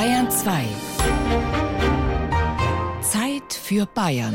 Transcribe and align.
Bayern 0.00 0.30
2. 0.30 0.64
Zeit 3.02 3.52
für 3.52 3.84
Bayern. 3.84 4.34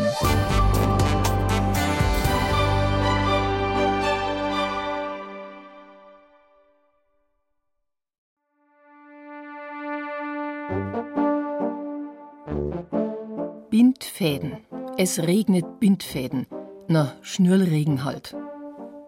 Bindfäden. 13.71 14.59
Es 15.00 15.18
regnet 15.18 15.79
Bindfäden. 15.79 16.45
Na, 16.88 17.16
Schnürlregen 17.23 18.04
halt. 18.04 18.36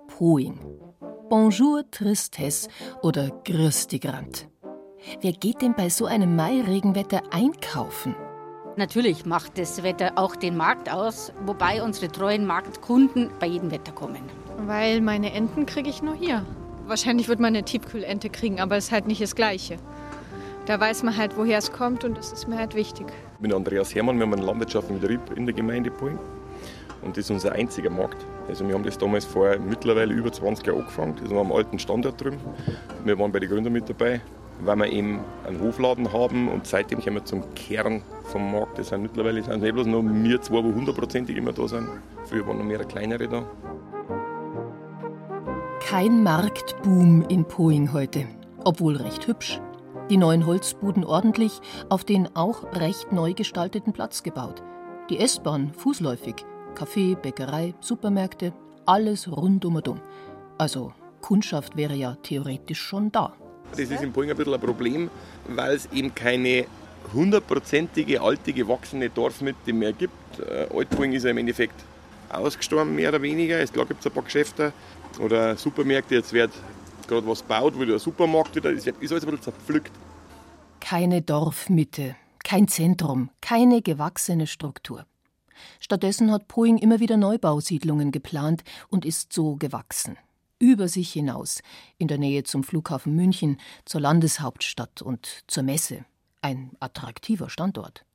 Poing. 0.08 0.58
Bonjour 1.30 1.84
Tristesse 1.92 2.70
oder 3.04 3.30
Grüstigrant. 3.44 4.50
Wer 5.21 5.32
geht 5.32 5.61
denn 5.61 5.73
bei 5.73 5.89
so 5.89 6.05
einem 6.05 6.36
Mai-Regenwetter 6.36 7.21
einkaufen? 7.32 8.15
Natürlich 8.75 9.25
macht 9.25 9.57
das 9.57 9.82
Wetter 9.82 10.11
auch 10.15 10.36
den 10.36 10.55
Markt 10.55 10.92
aus, 10.92 11.33
wobei 11.46 11.82
unsere 11.82 12.11
treuen 12.11 12.46
Marktkunden 12.46 13.29
bei 13.39 13.47
jedem 13.47 13.71
Wetter 13.71 13.91
kommen. 13.91 14.21
Weil 14.65 15.02
meine 15.02 15.33
Enten 15.33 15.65
kriege 15.65 15.89
ich 15.89 16.04
nur 16.04 16.15
hier. 16.15 16.46
Wahrscheinlich 16.86 17.28
wird 17.28 17.39
man 17.39 17.55
eine 17.55 17.64
Tiefkühlente 17.64 18.29
kriegen, 18.29 18.60
aber 18.60 18.78
es 18.78 18.86
ist 18.86 18.91
halt 18.91 19.07
nicht 19.07 19.21
das 19.21 19.36
Gleiche. 19.36 19.78
Da 20.68 20.79
weiß 20.79 21.04
man 21.04 21.16
halt, 21.18 21.38
woher 21.38 21.57
es 21.57 21.71
kommt 21.71 22.04
und 22.04 22.18
das 22.18 22.32
ist 22.32 22.47
mir 22.47 22.57
halt 22.57 22.75
wichtig. 22.75 23.07
Ich 23.33 23.41
bin 23.41 23.54
Andreas 23.54 23.96
Hermann, 23.96 24.18
wir 24.18 24.25
haben 24.25 24.33
einen 24.33 24.43
landwirtschaftlichen 24.43 25.00
Betrieb 25.00 25.21
in 25.36 25.46
der 25.46 25.55
Gemeinde 25.55 25.89
Poing. 25.89 26.19
Und 27.02 27.16
das 27.16 27.25
ist 27.25 27.32
unser 27.32 27.54
einziger 27.54 27.89
Markt. 27.89 28.25
Also 28.47 28.68
wir 28.68 28.74
haben 28.74 28.83
das 28.83 28.97
damals 28.97 29.25
vor 29.25 29.57
mittlerweile 29.60 30.14
über 30.14 30.32
20 30.32 30.66
Jahren 30.66 30.79
angefangen. 30.79 31.16
Das 31.21 31.29
war 31.32 31.41
am 31.41 31.52
alten 31.52 31.79
Standort 31.79 32.22
drüben. 32.22 32.38
Wir 33.05 33.17
waren 33.17 33.31
bei 33.31 33.39
den 33.39 33.50
Gründern 33.50 33.73
mit 33.73 33.88
dabei, 33.89 34.22
weil 34.61 34.75
wir 34.78 34.92
eben 34.92 35.20
einen 35.45 35.61
Hofladen 35.61 36.11
haben 36.11 36.47
und 36.50 36.66
seitdem 36.66 37.02
kommen 37.02 37.17
wir 37.17 37.25
zum 37.25 37.44
Kern 37.56 38.02
vom 38.23 38.52
Markt. 38.52 38.80
Das 38.80 38.89
sind 38.89 39.02
mittlerweile 39.02 39.44
sind 39.44 39.61
nicht 39.61 39.73
bloß 39.73 39.88
noch 39.88 40.03
wir 40.03 40.41
zwei, 40.41 40.63
wo 40.63 40.73
hundertprozentig 40.73 41.36
immer 41.38 41.53
da 41.53 41.67
sind. 41.67 41.88
Früher 42.25 42.47
waren 42.47 42.58
noch 42.58 42.66
mehr 42.66 42.83
kleinere 42.85 43.28
da. 43.28 43.44
Kein 45.80 46.23
Marktboom 46.23 47.25
in 47.30 47.45
Poing 47.45 47.94
heute, 47.94 48.28
obwohl 48.66 48.97
recht 48.97 49.28
hübsch. 49.28 49.61
Die 50.09 50.17
neuen 50.17 50.45
Holzbuden 50.45 51.03
ordentlich, 51.03 51.59
auf 51.89 52.03
den 52.03 52.35
auch 52.35 52.63
recht 52.73 53.11
neu 53.11 53.33
gestalteten 53.33 53.94
Platz 53.94 54.23
gebaut. 54.23 54.63
Die 55.09 55.19
S-Bahn 55.19 55.73
fußläufig, 55.73 56.35
Café, 56.75 57.16
Bäckerei, 57.16 57.73
Supermärkte, 57.80 58.53
alles 58.85 59.31
rundum 59.31 59.75
und 59.75 59.88
um. 59.88 60.02
Also 60.58 60.94
Kundschaft 61.22 61.75
wäre 61.75 61.95
ja 61.95 62.16
theoretisch 62.16 62.81
schon 62.81 63.11
da. 63.11 63.33
Das 63.71 63.79
ist 63.79 64.01
in 64.01 64.11
Poing 64.13 64.29
ein 64.29 64.37
bisschen 64.37 64.53
ein 64.53 64.59
Problem, 64.59 65.09
weil 65.47 65.75
es 65.75 65.87
eben 65.91 66.13
keine 66.13 66.65
hundertprozentige 67.13 68.21
alte 68.21 68.53
gewachsene 68.53 69.09
Dorfmitte 69.09 69.73
mehr 69.73 69.93
gibt. 69.93 70.39
Äh, 70.39 70.67
Altpoing 70.73 71.13
ist 71.13 71.23
ja 71.23 71.31
im 71.31 71.37
Endeffekt 71.37 71.75
ausgestorben, 72.29 72.95
mehr 72.95 73.09
oder 73.09 73.21
weniger. 73.21 73.59
Es, 73.59 73.71
gibt 73.71 73.99
es 73.99 74.05
ein 74.05 74.11
paar 74.11 74.23
Geschäfte 74.23 74.73
oder 75.19 75.55
Supermärkte. 75.55 76.15
Jetzt 76.15 76.33
wird 76.33 76.51
gerade 77.07 77.27
was 77.27 77.41
gebaut, 77.41 77.73
wo 77.77 77.85
der 77.85 77.99
Supermarkt 77.99 78.55
wieder 78.55 78.71
ist. 78.71 78.88
Ist 78.88 79.11
alles 79.11 79.23
ein 79.23 79.31
bisschen 79.31 79.41
zerpflückt. 79.41 79.91
Keine 80.79 81.21
Dorfmitte, 81.21 82.15
kein 82.43 82.67
Zentrum, 82.67 83.29
keine 83.41 83.81
gewachsene 83.81 84.47
Struktur. 84.47 85.05
Stattdessen 85.79 86.31
hat 86.31 86.47
Poing 86.47 86.77
immer 86.77 86.99
wieder 86.99 87.17
Neubausiedlungen 87.17 88.11
geplant 88.11 88.63
und 88.89 89.05
ist 89.05 89.33
so 89.33 89.55
gewachsen. 89.55 90.17
Über 90.59 90.88
sich 90.88 91.11
hinaus, 91.13 91.61
in 91.97 92.08
der 92.08 92.17
Nähe 92.17 92.44
zum 92.44 92.63
Flughafen 92.63 93.16
München, 93.16 93.59
zur 93.86 94.02
Landeshauptstadt 94.02 95.02
und 95.02 95.44
zur 95.47 95.63
Messe. 95.63 96.05
Ein 96.41 96.72
attraktiver 96.80 97.50
Standort. 97.50 98.05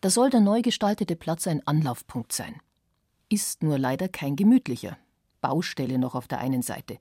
Da 0.00 0.08
soll 0.08 0.30
der 0.30 0.40
neu 0.40 0.62
gestaltete 0.62 1.16
Platz 1.16 1.46
ein 1.46 1.66
Anlaufpunkt 1.66 2.32
sein. 2.32 2.60
Ist 3.28 3.62
nur 3.62 3.78
leider 3.78 4.08
kein 4.08 4.36
gemütlicher. 4.36 4.96
Baustelle 5.40 5.98
noch 5.98 6.14
auf 6.14 6.26
der 6.26 6.38
einen 6.38 6.62
Seite. 6.62 6.98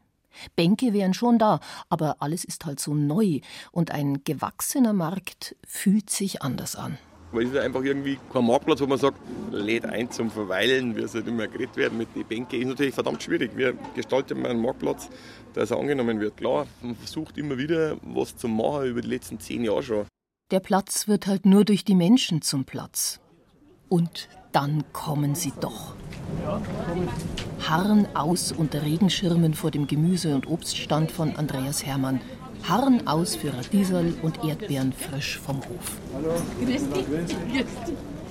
Bänke 0.56 0.94
wären 0.94 1.14
schon 1.14 1.38
da, 1.38 1.60
aber 1.90 2.18
alles 2.20 2.44
ist 2.44 2.66
halt 2.66 2.80
so 2.80 2.94
neu 2.94 3.40
und 3.72 3.92
ein 3.92 4.24
gewachsener 4.24 4.94
Markt 4.94 5.56
fühlt 5.66 6.10
sich 6.10 6.42
anders 6.42 6.76
an. 6.76 6.98
Weil 7.34 7.46
es 7.46 7.52
ist 7.52 7.58
einfach 7.58 7.84
irgendwie 7.84 8.20
kein 8.32 8.46
Marktplatz, 8.46 8.80
wo 8.82 8.88
man 8.88 9.00
sagt, 9.00 9.20
lädt 9.52 9.86
ein 9.86 10.10
zum 10.12 10.30
Verweilen, 10.30 10.96
es 10.98 11.16
halt 11.16 11.28
immer 11.28 11.48
geredet 11.48 11.76
wird 11.76 11.94
mit 11.94 12.16
den 12.16 12.26
Bänken, 12.26 12.62
ist 12.62 12.68
natürlich 12.68 12.94
verdammt 12.94 13.22
schwierig. 13.24 13.52
Wie 13.56 13.74
gestaltet 13.96 14.38
man 14.38 14.52
einen 14.52 14.62
Marktplatz, 14.62 15.10
dass 15.54 15.72
er 15.72 15.80
angenommen 15.80 16.20
wird? 16.20 16.38
Klar, 16.38 16.68
man 16.82 16.96
versucht 16.96 17.38
immer 17.38 17.58
wieder 17.58 17.98
was 18.04 18.38
zu 18.38 18.48
machen 18.48 18.86
über 18.86 19.02
die 19.02 19.10
letzten 19.10 19.40
zehn 19.40 19.64
Jahre 19.64 19.84
schon. 19.84 20.06
Der 20.52 20.60
Platz 20.60 21.08
wird 21.08 21.26
halt 21.26 21.46
nur 21.46 21.66
durch 21.66 21.84
die 21.84 21.96
Menschen 21.96 22.42
zum 22.44 22.66
Platz. 22.66 23.20
Und 23.90 24.30
dann 24.52 24.84
kommen 24.94 25.34
sie 25.34 25.52
doch. 25.60 25.96
Harren 27.68 28.08
aus 28.16 28.52
unter 28.52 28.84
Regenschirmen 28.84 29.54
vor 29.54 29.72
dem 29.72 29.88
Gemüse- 29.88 30.36
und 30.36 30.48
Obststand 30.48 31.12
von 31.12 31.36
Andreas 31.36 31.86
Hermann. 31.86 32.22
Harren 32.68 33.06
aus 33.08 33.36
für 33.36 33.54
Radieserl 33.54 34.14
und 34.22 34.44
Erdbeeren 34.44 34.94
frisch 34.94 35.38
vom 35.38 35.58
Hof. 35.58 35.98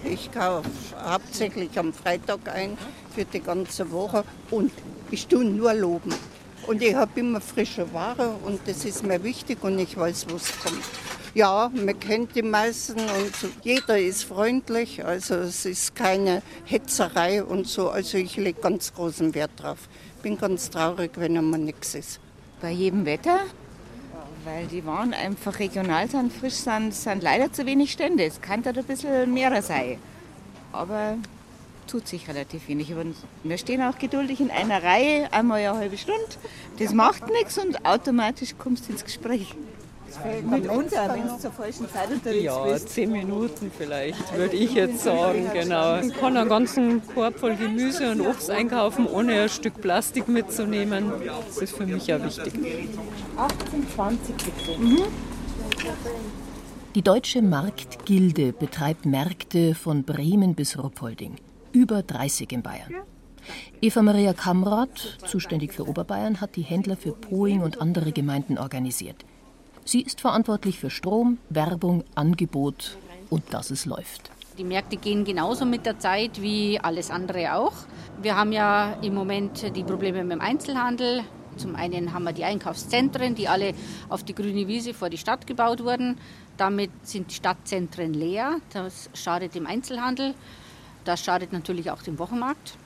Ich 0.04 0.32
kaufe 0.32 0.68
hauptsächlich 1.04 1.78
am 1.78 1.92
Freitag 1.92 2.40
ein 2.52 2.78
für 3.14 3.24
die 3.24 3.40
ganze 3.40 3.90
Woche 3.90 4.24
und 4.50 4.72
ich 5.10 5.26
tue 5.26 5.44
nur 5.44 5.74
loben. 5.74 6.14
Und 6.66 6.80
ich 6.80 6.94
habe 6.94 7.20
immer 7.20 7.40
frische 7.40 7.92
Ware 7.92 8.36
und 8.44 8.60
das 8.66 8.84
ist 8.84 9.04
mir 9.04 9.22
wichtig 9.22 9.62
und 9.62 9.78
ich 9.78 9.96
weiß, 9.96 10.26
wo 10.30 10.36
es 10.36 10.50
kommt. 10.62 10.82
Ja, 11.34 11.70
man 11.74 11.98
kennt 11.98 12.34
die 12.34 12.42
meisten 12.42 13.00
und 13.00 13.34
so. 13.34 13.48
jeder 13.62 13.98
ist 13.98 14.24
freundlich, 14.24 15.04
also 15.04 15.34
es 15.36 15.64
ist 15.64 15.94
keine 15.94 16.42
Hetzerei 16.64 17.42
und 17.42 17.66
so. 17.66 17.90
Also 17.90 18.18
ich 18.18 18.36
lege 18.36 18.60
ganz 18.60 18.92
großen 18.94 19.34
Wert 19.34 19.52
drauf. 19.56 19.88
Bin 20.22 20.38
ganz 20.38 20.70
traurig, 20.70 21.12
wenn 21.16 21.36
immer 21.36 21.58
nichts 21.58 21.94
ist. 21.94 22.20
Bei 22.60 22.70
jedem 22.70 23.06
Wetter, 23.06 23.40
weil 24.44 24.66
die 24.66 24.84
Waren 24.84 25.14
einfach 25.14 25.58
regional 25.58 26.08
sind, 26.08 26.32
frisch 26.32 26.54
sind, 26.54 26.94
sind 26.94 27.22
leider 27.22 27.52
zu 27.52 27.66
wenig 27.66 27.92
Stände. 27.92 28.24
Es 28.24 28.40
kann 28.40 28.62
dort 28.62 28.78
ein 28.78 28.84
bisschen 28.84 29.32
mehr 29.32 29.62
sein. 29.62 29.98
Aber 30.72 31.16
tut 31.86 32.08
sich 32.08 32.28
relativ 32.28 32.68
wenig. 32.68 32.92
Und 32.94 33.14
wir 33.42 33.58
stehen 33.58 33.82
auch 33.82 33.98
geduldig 33.98 34.40
in 34.40 34.50
einer 34.50 34.82
Reihe, 34.82 35.32
einmal 35.32 35.60
eine 35.60 35.76
halbe 35.76 35.98
Stunde. 35.98 36.20
Das 36.78 36.92
macht 36.92 37.26
nichts 37.28 37.58
und 37.58 37.84
automatisch 37.84 38.54
kommst 38.58 38.88
du 38.88 38.92
ins 38.92 39.04
Gespräch. 39.04 39.54
Mit 40.44 40.68
uns, 40.68 40.92
wenn 40.92 41.28
du 41.28 41.38
zur 41.38 41.50
falschen 41.52 41.88
Zeit 41.88 42.10
unterwegs 42.10 42.44
Ja, 42.44 42.64
bist. 42.64 42.88
zehn 42.90 43.12
Minuten 43.12 43.70
vielleicht, 43.76 44.36
würde 44.36 44.56
ich 44.56 44.74
jetzt 44.74 45.02
sagen, 45.02 45.50
genau. 45.52 46.00
Ich 46.00 46.14
kann 46.14 46.36
einen 46.36 46.48
ganzen 46.48 47.06
Korb 47.06 47.38
voll 47.38 47.56
Gemüse 47.56 48.12
und 48.12 48.20
Obst 48.20 48.50
einkaufen, 48.50 49.06
ohne 49.06 49.42
ein 49.42 49.48
Stück 49.48 49.80
Plastik 49.80 50.28
mitzunehmen. 50.28 51.12
Das 51.48 51.58
ist 51.58 51.76
für 51.76 51.86
mich 51.86 52.06
ja 52.06 52.22
wichtig. 52.22 52.52
18, 53.36 53.86
20 53.94 54.36
bitte. 54.36 54.78
Die 56.94 57.02
Deutsche 57.02 57.40
Marktgilde 57.40 58.52
betreibt 58.52 59.06
Märkte 59.06 59.74
von 59.74 60.02
Bremen 60.04 60.54
bis 60.54 60.78
Ruppolding. 60.78 61.36
Über 61.72 62.02
30 62.02 62.52
in 62.52 62.62
Bayern. 62.62 62.94
Eva 63.80 64.02
Maria 64.02 64.34
Kamrat, 64.34 65.18
zuständig 65.26 65.72
für 65.72 65.88
Oberbayern, 65.88 66.40
hat 66.40 66.54
die 66.56 66.62
Händler 66.62 66.96
für 66.96 67.12
Poing 67.12 67.62
und 67.62 67.80
andere 67.80 68.12
Gemeinden 68.12 68.58
organisiert. 68.58 69.24
Sie 69.84 70.00
ist 70.00 70.20
verantwortlich 70.20 70.78
für 70.78 70.90
Strom, 70.90 71.38
Werbung, 71.50 72.04
Angebot 72.14 72.96
und 73.30 73.42
dass 73.52 73.70
es 73.70 73.84
läuft. 73.84 74.30
Die 74.58 74.64
Märkte 74.64 74.96
gehen 74.96 75.24
genauso 75.24 75.64
mit 75.64 75.86
der 75.86 75.98
Zeit 75.98 76.40
wie 76.40 76.78
alles 76.78 77.10
andere 77.10 77.56
auch. 77.56 77.72
Wir 78.20 78.36
haben 78.36 78.52
ja 78.52 78.92
im 79.02 79.14
Moment 79.14 79.74
die 79.74 79.82
Probleme 79.82 80.22
mit 80.22 80.32
dem 80.32 80.40
Einzelhandel. 80.40 81.24
Zum 81.56 81.74
einen 81.74 82.12
haben 82.12 82.24
wir 82.24 82.32
die 82.32 82.44
Einkaufszentren, 82.44 83.34
die 83.34 83.48
alle 83.48 83.74
auf 84.08 84.22
die 84.22 84.34
grüne 84.34 84.68
Wiese 84.68 84.94
vor 84.94 85.10
die 85.10 85.18
Stadt 85.18 85.46
gebaut 85.46 85.82
wurden. 85.82 86.16
Damit 86.56 86.90
sind 87.02 87.30
die 87.30 87.34
Stadtzentren 87.34 88.14
leer. 88.14 88.60
Das 88.72 89.10
schadet 89.14 89.54
dem 89.54 89.66
Einzelhandel. 89.66 90.34
Das 91.04 91.24
schadet 91.24 91.52
natürlich 91.52 91.90
auch 91.90 92.02
dem 92.02 92.18
Wochenmarkt. 92.18 92.76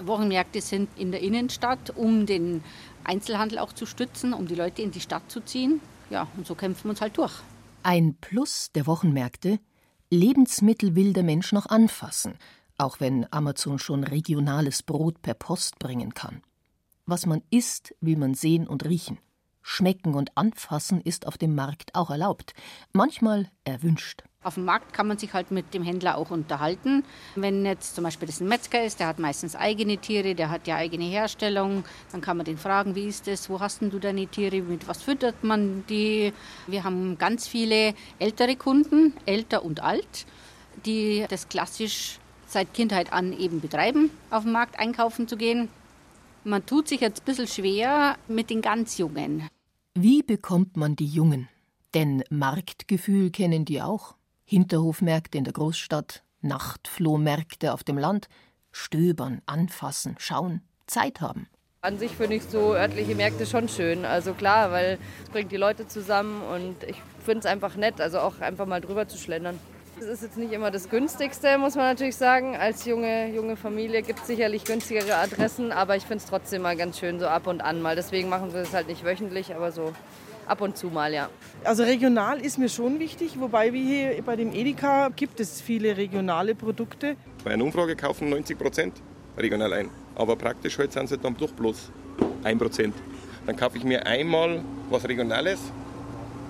Wochenmärkte 0.00 0.60
sind 0.60 0.88
in 0.98 1.12
der 1.12 1.20
Innenstadt, 1.20 1.92
um 1.96 2.26
den 2.26 2.64
Einzelhandel 3.04 3.58
auch 3.58 3.72
zu 3.72 3.86
stützen, 3.86 4.32
um 4.32 4.46
die 4.48 4.54
Leute 4.54 4.82
in 4.82 4.90
die 4.90 5.00
Stadt 5.00 5.22
zu 5.28 5.40
ziehen. 5.40 5.80
Ja, 6.12 6.28
und 6.36 6.46
so 6.46 6.54
kämpfen 6.54 6.84
wir 6.84 6.90
uns 6.90 7.00
halt 7.00 7.16
durch. 7.16 7.32
Ein 7.82 8.16
Plus 8.20 8.70
der 8.74 8.86
Wochenmärkte: 8.86 9.58
Lebensmittel 10.10 10.94
will 10.94 11.14
der 11.14 11.22
Mensch 11.22 11.52
noch 11.52 11.64
anfassen, 11.64 12.34
auch 12.76 13.00
wenn 13.00 13.26
Amazon 13.32 13.78
schon 13.78 14.04
regionales 14.04 14.82
Brot 14.82 15.22
per 15.22 15.32
Post 15.32 15.78
bringen 15.78 16.12
kann. 16.12 16.42
Was 17.06 17.24
man 17.24 17.40
isst, 17.48 17.94
will 18.02 18.18
man 18.18 18.34
sehen 18.34 18.68
und 18.68 18.84
riechen. 18.84 19.18
Schmecken 19.62 20.14
und 20.14 20.36
anfassen 20.36 21.00
ist 21.00 21.26
auf 21.26 21.38
dem 21.38 21.54
Markt 21.54 21.94
auch 21.94 22.10
erlaubt, 22.10 22.54
manchmal 22.92 23.48
erwünscht. 23.64 24.24
Auf 24.44 24.54
dem 24.54 24.64
Markt 24.64 24.92
kann 24.92 25.06
man 25.06 25.18
sich 25.18 25.32
halt 25.34 25.52
mit 25.52 25.72
dem 25.72 25.84
Händler 25.84 26.18
auch 26.18 26.32
unterhalten. 26.32 27.04
Wenn 27.36 27.64
jetzt 27.64 27.94
zum 27.94 28.02
Beispiel 28.02 28.26
das 28.26 28.40
ein 28.40 28.48
Metzger 28.48 28.84
ist, 28.84 28.98
der 28.98 29.06
hat 29.06 29.20
meistens 29.20 29.54
eigene 29.54 29.98
Tiere, 29.98 30.34
der 30.34 30.50
hat 30.50 30.66
ja 30.66 30.76
eigene 30.76 31.04
Herstellung, 31.04 31.84
dann 32.10 32.20
kann 32.20 32.36
man 32.36 32.44
den 32.44 32.58
fragen, 32.58 32.96
wie 32.96 33.06
ist 33.06 33.28
das, 33.28 33.48
wo 33.48 33.60
hast 33.60 33.82
du 33.82 33.98
deine 34.00 34.26
Tiere, 34.26 34.60
mit 34.60 34.88
was 34.88 35.02
füttert 35.02 35.44
man 35.44 35.84
die. 35.88 36.32
Wir 36.66 36.82
haben 36.82 37.18
ganz 37.18 37.46
viele 37.46 37.94
ältere 38.18 38.56
Kunden, 38.56 39.14
älter 39.26 39.64
und 39.64 39.80
alt, 39.80 40.26
die 40.86 41.24
das 41.28 41.48
klassisch 41.48 42.18
seit 42.48 42.74
Kindheit 42.74 43.12
an 43.12 43.32
eben 43.32 43.60
betreiben, 43.60 44.10
auf 44.30 44.42
dem 44.42 44.52
Markt 44.52 44.78
einkaufen 44.78 45.28
zu 45.28 45.36
gehen. 45.36 45.68
Man 46.44 46.66
tut 46.66 46.88
sich 46.88 47.00
jetzt 47.00 47.22
ein 47.22 47.24
bisschen 47.24 47.46
schwer 47.46 48.16
mit 48.26 48.50
den 48.50 48.62
ganz 48.62 48.98
Jungen. 48.98 49.48
Wie 49.94 50.24
bekommt 50.24 50.76
man 50.76 50.96
die 50.96 51.06
Jungen? 51.06 51.48
Denn 51.94 52.24
Marktgefühl 52.30 53.30
kennen 53.30 53.64
die 53.64 53.80
auch. 53.80 54.16
Hinterhofmärkte 54.44 55.38
in 55.38 55.44
der 55.44 55.52
Großstadt, 55.52 56.24
Nachtflohmärkte 56.40 57.72
auf 57.72 57.84
dem 57.84 57.96
Land, 57.96 58.28
stöbern, 58.72 59.40
anfassen, 59.46 60.16
schauen, 60.18 60.62
Zeit 60.88 61.20
haben. 61.20 61.46
An 61.82 61.98
sich 61.98 62.12
finde 62.12 62.36
ich 62.36 62.42
so 62.42 62.74
örtliche 62.74 63.14
Märkte 63.14 63.46
schon 63.46 63.68
schön. 63.68 64.04
Also 64.04 64.34
klar, 64.34 64.72
weil 64.72 64.98
es 65.22 65.30
bringt 65.30 65.52
die 65.52 65.56
Leute 65.56 65.86
zusammen 65.86 66.42
und 66.42 66.82
ich 66.84 66.96
finde 67.24 67.40
es 67.40 67.46
einfach 67.46 67.76
nett, 67.76 68.00
also 68.00 68.18
auch 68.18 68.40
einfach 68.40 68.66
mal 68.66 68.80
drüber 68.80 69.06
zu 69.06 69.16
schlendern. 69.16 69.58
Es 70.00 70.06
ist 70.06 70.22
jetzt 70.22 70.38
nicht 70.38 70.52
immer 70.52 70.70
das 70.70 70.88
günstigste, 70.88 71.58
muss 71.58 71.76
man 71.76 71.84
natürlich 71.84 72.16
sagen. 72.16 72.56
Als 72.56 72.84
junge, 72.86 73.32
junge 73.32 73.56
Familie 73.56 74.02
gibt 74.02 74.20
es 74.20 74.26
sicherlich 74.26 74.64
günstigere 74.64 75.14
Adressen, 75.16 75.70
aber 75.70 75.96
ich 75.96 76.02
finde 76.02 76.24
es 76.24 76.26
trotzdem 76.26 76.62
mal 76.62 76.76
ganz 76.76 76.98
schön 76.98 77.20
so 77.20 77.26
ab 77.26 77.46
und 77.46 77.60
an 77.60 77.80
mal. 77.82 77.94
Deswegen 77.94 78.28
machen 78.28 78.52
wir 78.52 78.60
es 78.60 78.72
halt 78.72 78.88
nicht 78.88 79.04
wöchentlich, 79.04 79.54
aber 79.54 79.70
so 79.70 79.92
ab 80.46 80.60
und 80.60 80.76
zu 80.76 80.88
mal, 80.88 81.12
ja. 81.12 81.28
Also 81.62 81.84
regional 81.84 82.40
ist 82.40 82.58
mir 82.58 82.68
schon 82.68 82.98
wichtig, 82.98 83.38
wobei 83.38 83.72
wir 83.72 83.80
hier 83.80 84.22
bei 84.22 84.34
dem 84.34 84.52
Edeka 84.52 85.10
gibt 85.14 85.38
es 85.38 85.60
viele 85.60 85.96
regionale 85.96 86.54
Produkte. 86.54 87.16
Bei 87.44 87.52
einer 87.52 87.64
Umfrage 87.64 87.94
kaufen 87.94 88.28
90 88.28 88.58
Prozent 88.58 88.94
regional 89.38 89.72
ein. 89.72 89.90
Aber 90.16 90.36
praktisch 90.36 90.78
heute 90.78 90.92
sind 90.92 91.10
es 91.12 91.20
dann 91.20 91.36
doch 91.36 91.52
bloß 91.52 91.90
1 92.42 92.58
Prozent. 92.58 92.94
Dann 93.46 93.56
kaufe 93.56 93.78
ich 93.78 93.84
mir 93.84 94.04
einmal 94.06 94.64
was 94.90 95.06
Regionales, 95.06 95.60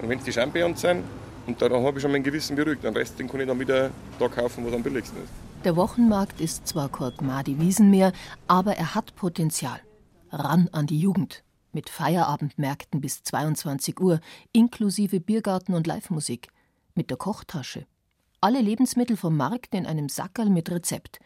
und 0.00 0.08
wenn 0.08 0.18
es 0.18 0.24
die 0.24 0.32
Champignons 0.32 0.80
sind, 0.80 1.04
und 1.46 1.60
dann 1.60 1.72
habe 1.72 1.98
ich 1.98 2.02
schon 2.02 2.12
mein 2.12 2.22
Gewissen 2.22 2.56
beruhigt. 2.56 2.84
Den 2.84 2.94
Rest 2.94 3.18
den 3.18 3.28
kann 3.28 3.40
ich 3.40 3.46
dann 3.46 3.58
wieder 3.58 3.90
da 4.18 4.28
kaufen, 4.28 4.64
was 4.66 4.72
am 4.72 4.82
billigsten 4.82 5.22
ist. 5.22 5.32
Der 5.64 5.76
Wochenmarkt 5.76 6.40
ist 6.40 6.66
zwar 6.66 6.88
Korkmadi 6.88 7.58
Wiesenmeer, 7.58 8.12
aber 8.48 8.76
er 8.76 8.94
hat 8.94 9.14
Potenzial. 9.14 9.80
Ran 10.30 10.68
an 10.72 10.86
die 10.86 10.98
Jugend 10.98 11.44
mit 11.72 11.88
Feierabendmärkten 11.88 13.00
bis 13.00 13.22
22 13.22 13.98
Uhr, 14.00 14.20
inklusive 14.52 15.20
Biergarten 15.20 15.74
und 15.74 15.86
Livemusik, 15.86 16.48
mit 16.94 17.10
der 17.10 17.16
Kochtasche. 17.16 17.86
Alle 18.40 18.60
Lebensmittel 18.60 19.16
vom 19.16 19.36
Markt 19.36 19.74
in 19.74 19.86
einem 19.86 20.08
Sackerl 20.08 20.50
mit 20.50 20.70
Rezept. 20.70 21.20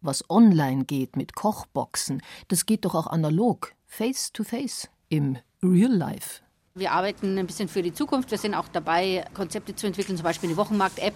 Was 0.00 0.28
online 0.28 0.84
geht 0.84 1.16
mit 1.16 1.36
Kochboxen, 1.36 2.22
das 2.48 2.66
geht 2.66 2.84
doch 2.84 2.94
auch 2.94 3.06
analog, 3.06 3.72
face 3.86 4.32
to 4.32 4.42
face, 4.42 4.88
im 5.08 5.38
Real 5.62 5.92
Life. 5.92 6.42
Wir 6.74 6.92
arbeiten 6.92 7.38
ein 7.38 7.46
bisschen 7.46 7.68
für 7.68 7.82
die 7.82 7.92
Zukunft. 7.92 8.30
Wir 8.30 8.38
sind 8.38 8.54
auch 8.54 8.68
dabei, 8.68 9.24
Konzepte 9.34 9.76
zu 9.76 9.86
entwickeln, 9.86 10.16
zum 10.16 10.24
Beispiel 10.24 10.48
eine 10.48 10.56
Wochenmarkt-App 10.56 11.14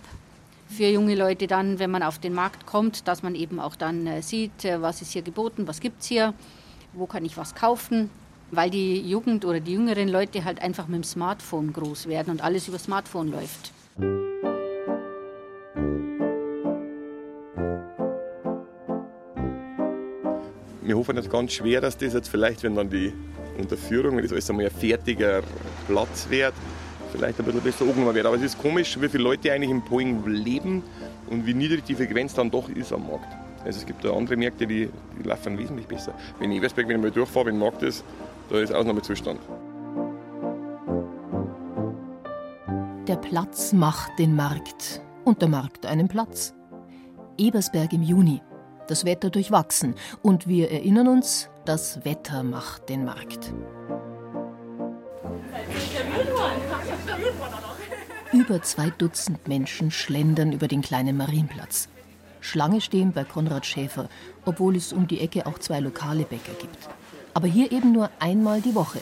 für 0.69 0.89
junge 0.89 1.15
Leute 1.15 1.47
dann, 1.47 1.79
wenn 1.79 1.91
man 1.91 2.03
auf 2.03 2.19
den 2.19 2.35
Markt 2.35 2.67
kommt, 2.67 3.09
dass 3.09 3.23
man 3.23 3.35
eben 3.35 3.61
auch 3.61 3.77
dann 3.77 4.07
äh, 4.07 4.21
sieht, 4.21 4.65
äh, 4.65 4.83
was 4.83 5.01
ist 5.01 5.13
hier 5.13 5.23
geboten, 5.23 5.67
was 5.67 5.81
gibt 5.81 6.03
es 6.03 6.09
hier, 6.09 6.35
wo 6.93 7.07
kann 7.07 7.25
ich 7.25 7.37
was 7.37 7.55
kaufen 7.55 8.11
weil 8.51 8.71
die 8.71 9.01
Jugend 9.01 9.45
oder 9.45 9.61
die 9.61 9.73
jüngeren 9.73 10.09
Leute 10.09 10.45
halt 10.45 10.63
einfach 10.63 10.87
mit 10.87 10.97
dem 10.97 11.05
Smartphone 11.05 11.73
groß 11.73 12.09
werden 12.09 12.31
und 12.31 12.43
alles 12.43 12.69
über 12.69 12.79
Smartphone 12.79 13.31
läuft. 13.31 13.73
Wir 20.83 20.97
hoffen 20.97 21.17
jetzt 21.17 21.31
ganz 21.31 21.53
schwer, 21.53 21.81
dass 21.81 21.99
das 21.99 22.13
jetzt 22.13 22.29
vielleicht, 22.29 22.63
wenn 22.63 22.77
dann 22.77 22.89
die 22.89 23.13
Unterführung, 23.59 24.21
das 24.21 24.33
alles 24.33 24.51
einmal 24.51 24.67
ein 24.67 24.71
fertiger 24.71 25.43
Platz 25.87 26.27
wird, 26.29 26.55
vielleicht 27.13 27.39
ein 27.39 27.45
bisschen 27.45 27.61
besser 27.61 27.85
angenommen 27.85 28.15
wird. 28.15 28.27
Aber 28.27 28.37
es 28.37 28.43
ist 28.43 28.59
komisch, 28.59 29.01
wie 29.01 29.09
viele 29.09 29.25
Leute 29.25 29.53
eigentlich 29.53 29.71
im 29.71 29.83
Poing 29.83 30.27
leben 30.27 30.83
und 31.29 31.47
wie 31.47 31.55
niedrig 31.55 31.85
die 31.85 31.95
Frequenz 31.95 32.35
dann 32.35 32.51
doch 32.51 32.69
ist 32.69 32.93
am 32.93 33.07
Markt. 33.07 33.29
Also 33.65 33.81
es 33.81 33.87
gibt 33.87 34.05
da 34.05 34.13
andere 34.13 34.37
Märkte, 34.37 34.67
die, 34.67 34.89
die 35.19 35.29
laufen 35.29 35.59
wesentlich 35.59 35.87
besser. 35.87 36.15
Wenn 36.39 36.53
ich 36.53 36.59
Eversberg, 36.59 36.89
wenn 36.89 37.01
mal 37.01 37.11
durchfahre, 37.11 37.47
wenn 37.47 37.59
Markt 37.59 37.83
ist, 37.83 38.05
da 38.49 38.61
ist 38.61 38.73
Ausnahmezustand. 38.73 39.41
Der 43.09 43.17
Platz 43.17 43.73
macht 43.73 44.19
den 44.19 44.37
Markt 44.37 45.01
und 45.25 45.41
der 45.41 45.49
Markt 45.49 45.87
einen 45.87 46.09
Platz. 46.09 46.55
Ebersberg 47.39 47.93
im 47.93 48.03
Juni. 48.03 48.41
Das 48.89 49.05
Wetter 49.05 49.31
durchwachsen 49.31 49.95
und 50.23 50.47
wir 50.47 50.71
erinnern 50.71 51.09
uns, 51.09 51.49
das 51.67 52.05
Wetter 52.05 52.45
macht 52.45 52.89
den 52.89 53.05
Markt. 53.05 53.53
Über 58.33 58.63
zwei 58.63 58.91
Dutzend 58.91 59.49
Menschen 59.49 59.91
schlendern 59.91 60.53
über 60.53 60.69
den 60.69 60.81
kleinen 60.81 61.17
Marienplatz. 61.17 61.89
Schlange 62.41 62.81
stehen 62.81 63.13
bei 63.13 63.25
Konrad 63.25 63.67
Schäfer, 63.67 64.09
obwohl 64.45 64.77
es 64.77 64.93
um 64.93 65.09
die 65.09 65.21
Ecke 65.21 65.47
auch 65.47 65.59
zwei 65.59 65.81
lokale 65.81 66.25
Bäcker 66.25 66.53
gibt. 66.61 66.89
Aber 67.35 67.49
hier 67.49 67.73
eben 67.73 67.93
nur 67.93 68.11
einmal 68.21 68.61
die 68.61 68.75
Woche. 68.75 69.01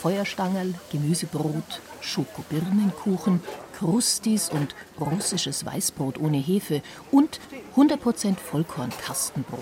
Feuerstangerl, 0.00 0.74
Gemüsebrot, 0.92 1.80
Schokobirnenkuchen, 2.00 3.40
Krustis 3.76 4.50
und 4.50 4.76
russisches 5.00 5.66
Weißbrot 5.66 6.20
ohne 6.20 6.38
Hefe 6.38 6.82
und 7.10 7.40
100% 7.74 8.36
Vollkornkastenbrot. 8.36 9.60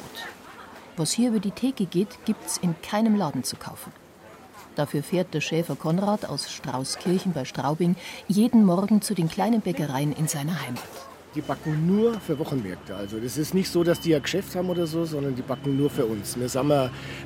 Was 0.97 1.13
hier 1.13 1.31
über 1.31 1.41
die 1.41 1.51
Theke 1.51 1.87
geht, 1.87 2.25
gibt's 2.25 2.59
in 2.59 2.75
keinem 2.83 3.17
Laden 3.17 3.45
zu 3.45 3.57
kaufen. 3.57 3.93
Dafür 4.75 5.03
fährt 5.03 5.35
der 5.35 5.41
Schäfer 5.41 5.77
Konrad 5.77 6.25
aus 6.25 6.51
Straußkirchen 6.51 7.33
bei 7.33 7.45
Straubing 7.45 7.97
jeden 8.29 8.65
Morgen 8.65 9.03
zu 9.03 9.15
den 9.15 9.29
kleinen 9.29 9.61
Bäckereien 9.61 10.13
in 10.13 10.29
seiner 10.29 10.61
Heimat 10.63 10.83
die 11.35 11.41
backen 11.41 11.87
nur 11.87 12.21
für 12.21 12.39
Wochenmärkte. 12.39 12.95
Also 12.95 13.19
das 13.19 13.39
ist 13.39 13.55
nicht 13.55 13.71
so, 13.71 13.85
dass 13.85 14.01
die 14.01 14.15
ein 14.15 14.23
Geschäft 14.23 14.55
haben 14.55 14.69
oder 14.69 14.87
so, 14.87 15.05
sondern 15.05 15.35
die 15.35 15.43
backen 15.43 15.77
nur 15.77 15.91
für 15.91 16.05
uns. 16.05 16.39
Wir 16.39 16.49
sind 16.49 16.73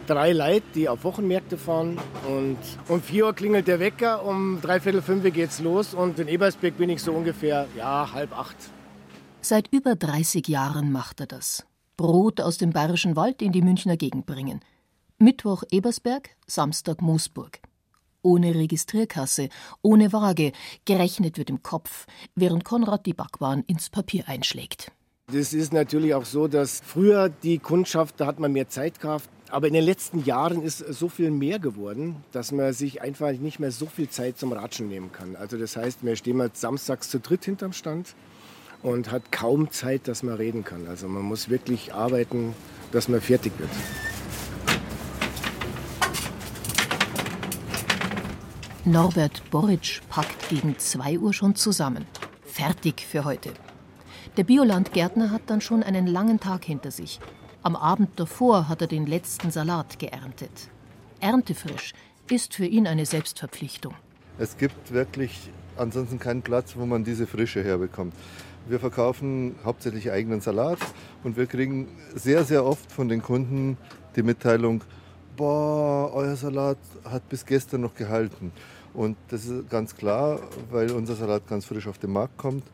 drei 0.07 0.33
Leute, 0.33 0.67
die 0.75 0.89
auf 0.89 1.05
Wochenmärkte 1.05 1.59
fahren 1.59 1.99
und 2.29 2.59
um 2.89 3.03
vier 3.03 3.27
Uhr 3.27 3.35
klingelt 3.35 3.67
der 3.67 3.81
Wecker, 3.81 4.25
um 4.25 4.61
dreiviertel 4.61 5.03
fünf 5.03 5.25
geht's 5.33 5.61
los 5.61 5.95
und 5.95 6.19
in 6.19 6.29
Ebersberg 6.29 6.77
bin 6.77 6.91
ich 6.91 7.03
so 7.03 7.13
ungefähr, 7.13 7.67
ja, 7.77 8.11
halb 8.13 8.37
acht. 8.37 8.57
Seit 9.41 9.73
über 9.73 9.97
30 9.97 10.47
Jahren 10.49 10.93
macht 10.93 11.21
er 11.21 11.27
das. 11.27 11.67
Brot 11.97 12.41
aus 12.41 12.59
dem 12.59 12.71
bayerischen 12.71 13.17
Wald 13.17 13.43
in 13.43 13.53
die 13.53 13.63
Münchner 13.63 13.97
Gegend 13.97 14.27
bringen. 14.27 14.61
Mittwoch 15.19 15.63
Ebersberg, 15.71 16.31
Samstag 16.47 17.01
Moosburg 17.01 17.61
ohne 18.27 18.55
Registrierkasse, 18.55 19.49
ohne 19.83 20.13
Waage, 20.13 20.53
gerechnet 20.85 21.39
wird 21.39 21.49
im 21.49 21.63
Kopf, 21.63 22.07
während 22.35 22.65
Konrad 22.65 23.07
die 23.07 23.15
Backwaren 23.15 23.63
ins 23.69 23.89
Papier 23.89 24.25
einschlägt. 24.29 24.91
Das 25.33 25.53
ist 25.53 25.73
natürlich 25.73 26.15
auch 26.15 26.25
so, 26.25 26.49
dass 26.49 26.83
früher 26.85 27.29
die 27.29 27.59
Kundschaft, 27.59 28.21
da 28.21 28.27
hat 28.27 28.39
man 28.39 28.53
mehr 28.53 28.69
Zeit 28.69 29.01
gehabt. 29.01 29.29
Aber 29.49 29.69
in 29.69 29.75
den 29.75 29.85
letzten 29.85 30.25
Jahren 30.25 30.61
ist 30.61 30.79
so 30.79 31.09
viel 31.09 31.31
mehr 31.31 31.61
geworden, 31.61 32.17
dass 32.33 32.51
man 32.51 32.73
sich 32.73 33.01
einfach 33.01 33.31
nicht 33.31 33.61
mehr 33.61 33.71
so 33.71 33.87
viel 33.87 34.09
Zeit 34.09 34.39
zum 34.39 34.53
Ratschen 34.53 34.89
nehmen 34.89 35.13
kann. 35.13 35.37
Also 35.37 35.57
das 35.57 35.77
heißt, 35.77 36.05
wir 36.05 36.17
stehen 36.17 36.37
mal 36.37 36.51
samstags 36.53 37.11
zu 37.11 37.21
dritt 37.21 37.45
hinterm 37.45 37.73
Stand 37.73 38.17
und 38.83 39.11
hat 39.11 39.33
kaum 39.33 39.71
Zeit, 39.71 40.09
dass 40.09 40.23
man 40.23 40.35
reden 40.35 40.65
kann. 40.65 40.87
Also 40.87 41.09
man 41.09 41.23
muss 41.23 41.49
wirklich 41.49 41.95
arbeiten, 41.95 42.55
dass 42.93 43.09
man 43.09 43.21
fertig 43.21 43.53
wird. 43.59 43.71
Norbert 48.85 49.43
Boric 49.51 50.01
packt 50.09 50.49
gegen 50.49 50.79
2 50.79 51.19
Uhr 51.19 51.33
schon 51.33 51.57
zusammen. 51.57 52.07
Fertig 52.45 53.01
für 53.01 53.25
heute. 53.25 53.51
Der 54.37 54.45
Biolandgärtner 54.45 55.33
hat 55.33 55.43
dann 55.47 55.61
schon 55.61 55.83
einen 55.83 56.07
langen 56.07 56.39
Tag 56.39 56.65
hinter 56.65 56.91
sich. 56.93 57.19
Am 57.63 57.75
Abend 57.75 58.11
davor 58.15 58.69
hat 58.69 58.83
er 58.83 58.87
den 58.87 59.07
letzten 59.07 59.51
Salat 59.51 59.99
geerntet. 59.99 60.69
Erntefrisch 61.19 61.95
ist 62.31 62.55
für 62.55 62.67
ihn 62.67 62.87
eine 62.87 63.07
Selbstverpflichtung. 63.07 63.95
Es 64.39 64.57
gibt 64.57 64.93
wirklich 64.93 65.51
ansonsten 65.77 66.19
keinen 66.19 66.43
Platz, 66.43 66.77
wo 66.77 66.87
man 66.87 67.03
diese 67.03 67.27
Frische 67.27 67.65
herbekommt. 67.65 68.15
Wir 68.69 68.81
verkaufen 68.81 69.55
hauptsächlich 69.65 70.11
eigenen 70.11 70.41
Salat 70.41 70.79
und 71.23 71.37
wir 71.37 71.47
kriegen 71.47 71.87
sehr, 72.17 72.43
sehr 72.43 72.65
oft 72.65 72.91
von 72.91 73.09
den 73.09 73.23
Kunden 73.23 73.79
die 74.17 74.25
Mitteilung, 74.25 74.83
boah, 75.37 76.13
euer 76.13 76.35
Salat 76.35 76.79
hat 77.05 77.29
bis 77.29 77.47
gestern 77.47 77.83
noch 77.83 77.95
gehalten. 77.95 78.51
Und 78.93 79.17
das 79.29 79.45
ist 79.45 79.71
ganz 79.71 79.95
klar, 79.95 80.41
weil 80.71 80.91
unser 80.91 81.15
Salat 81.15 81.47
ganz 81.47 81.67
frisch 81.67 81.87
auf 81.87 81.99
den 81.99 82.11
Markt 82.11 82.39
kommt. 82.39 82.65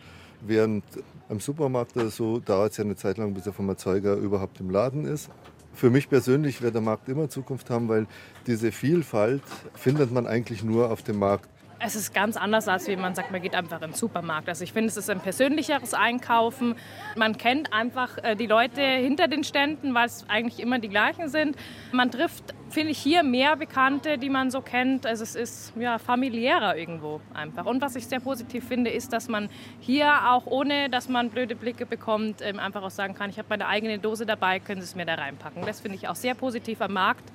Während 0.40 0.84
am 1.28 1.40
Supermarkt 1.40 1.94
oder 1.96 2.08
so 2.08 2.38
dauert 2.38 2.70
es 2.70 2.78
ja 2.78 2.84
eine 2.84 2.96
Zeit 2.96 3.18
lang, 3.18 3.34
bis 3.34 3.46
er 3.46 3.52
vom 3.52 3.68
Erzeuger 3.68 4.14
überhaupt 4.14 4.60
im 4.60 4.70
Laden 4.70 5.04
ist. 5.04 5.28
Für 5.74 5.90
mich 5.90 6.08
persönlich 6.08 6.62
wird 6.62 6.74
der 6.74 6.82
Markt 6.82 7.08
immer 7.10 7.28
Zukunft 7.28 7.68
haben, 7.68 7.88
weil 7.88 8.06
diese 8.46 8.72
Vielfalt 8.72 9.42
findet 9.74 10.10
man 10.10 10.26
eigentlich 10.26 10.64
nur 10.64 10.90
auf 10.90 11.02
dem 11.02 11.18
Markt. 11.18 11.48
Es 11.84 11.96
ist 11.96 12.14
ganz 12.14 12.36
anders, 12.36 12.68
als 12.68 12.86
wie 12.86 12.94
man 12.94 13.16
sagt, 13.16 13.32
man 13.32 13.42
geht 13.42 13.56
einfach 13.56 13.82
in 13.82 13.90
den 13.90 13.94
Supermarkt. 13.94 14.48
Also 14.48 14.62
ich 14.62 14.72
finde, 14.72 14.88
es 14.88 14.96
ist 14.96 15.10
ein 15.10 15.18
persönlicheres 15.18 15.94
Einkaufen. 15.94 16.76
Man 17.16 17.36
kennt 17.36 17.72
einfach 17.72 18.18
äh, 18.22 18.36
die 18.36 18.46
Leute 18.46 18.80
hinter 18.80 19.26
den 19.26 19.42
Ständen, 19.42 19.92
weil 19.92 20.06
es 20.06 20.24
eigentlich 20.28 20.60
immer 20.60 20.78
die 20.78 20.88
gleichen 20.88 21.28
sind. 21.28 21.56
Man 21.90 22.12
trifft, 22.12 22.54
finde 22.70 22.92
ich, 22.92 22.98
hier 22.98 23.24
mehr 23.24 23.56
Bekannte, 23.56 24.16
die 24.16 24.30
man 24.30 24.52
so 24.52 24.60
kennt. 24.60 25.06
Also 25.06 25.24
es 25.24 25.34
ist 25.34 25.72
ja, 25.76 25.98
familiärer 25.98 26.76
irgendwo 26.76 27.20
einfach. 27.34 27.66
Und 27.66 27.82
was 27.82 27.96
ich 27.96 28.06
sehr 28.06 28.20
positiv 28.20 28.64
finde, 28.68 28.90
ist, 28.90 29.12
dass 29.12 29.26
man 29.26 29.48
hier 29.80 30.30
auch 30.30 30.46
ohne, 30.46 30.88
dass 30.88 31.08
man 31.08 31.30
blöde 31.30 31.56
Blicke 31.56 31.84
bekommt, 31.84 32.42
ähm, 32.42 32.60
einfach 32.60 32.84
auch 32.84 32.90
sagen 32.90 33.14
kann, 33.14 33.28
ich 33.28 33.38
habe 33.38 33.48
meine 33.50 33.66
eigene 33.66 33.98
Dose 33.98 34.24
dabei, 34.24 34.60
können 34.60 34.80
Sie 34.80 34.86
es 34.86 34.94
mir 34.94 35.04
da 35.04 35.16
reinpacken. 35.16 35.66
Das 35.66 35.80
finde 35.80 35.96
ich 35.96 36.06
auch 36.06 36.14
sehr 36.14 36.34
positiv 36.36 36.80
am 36.80 36.92
Markt 36.92 37.32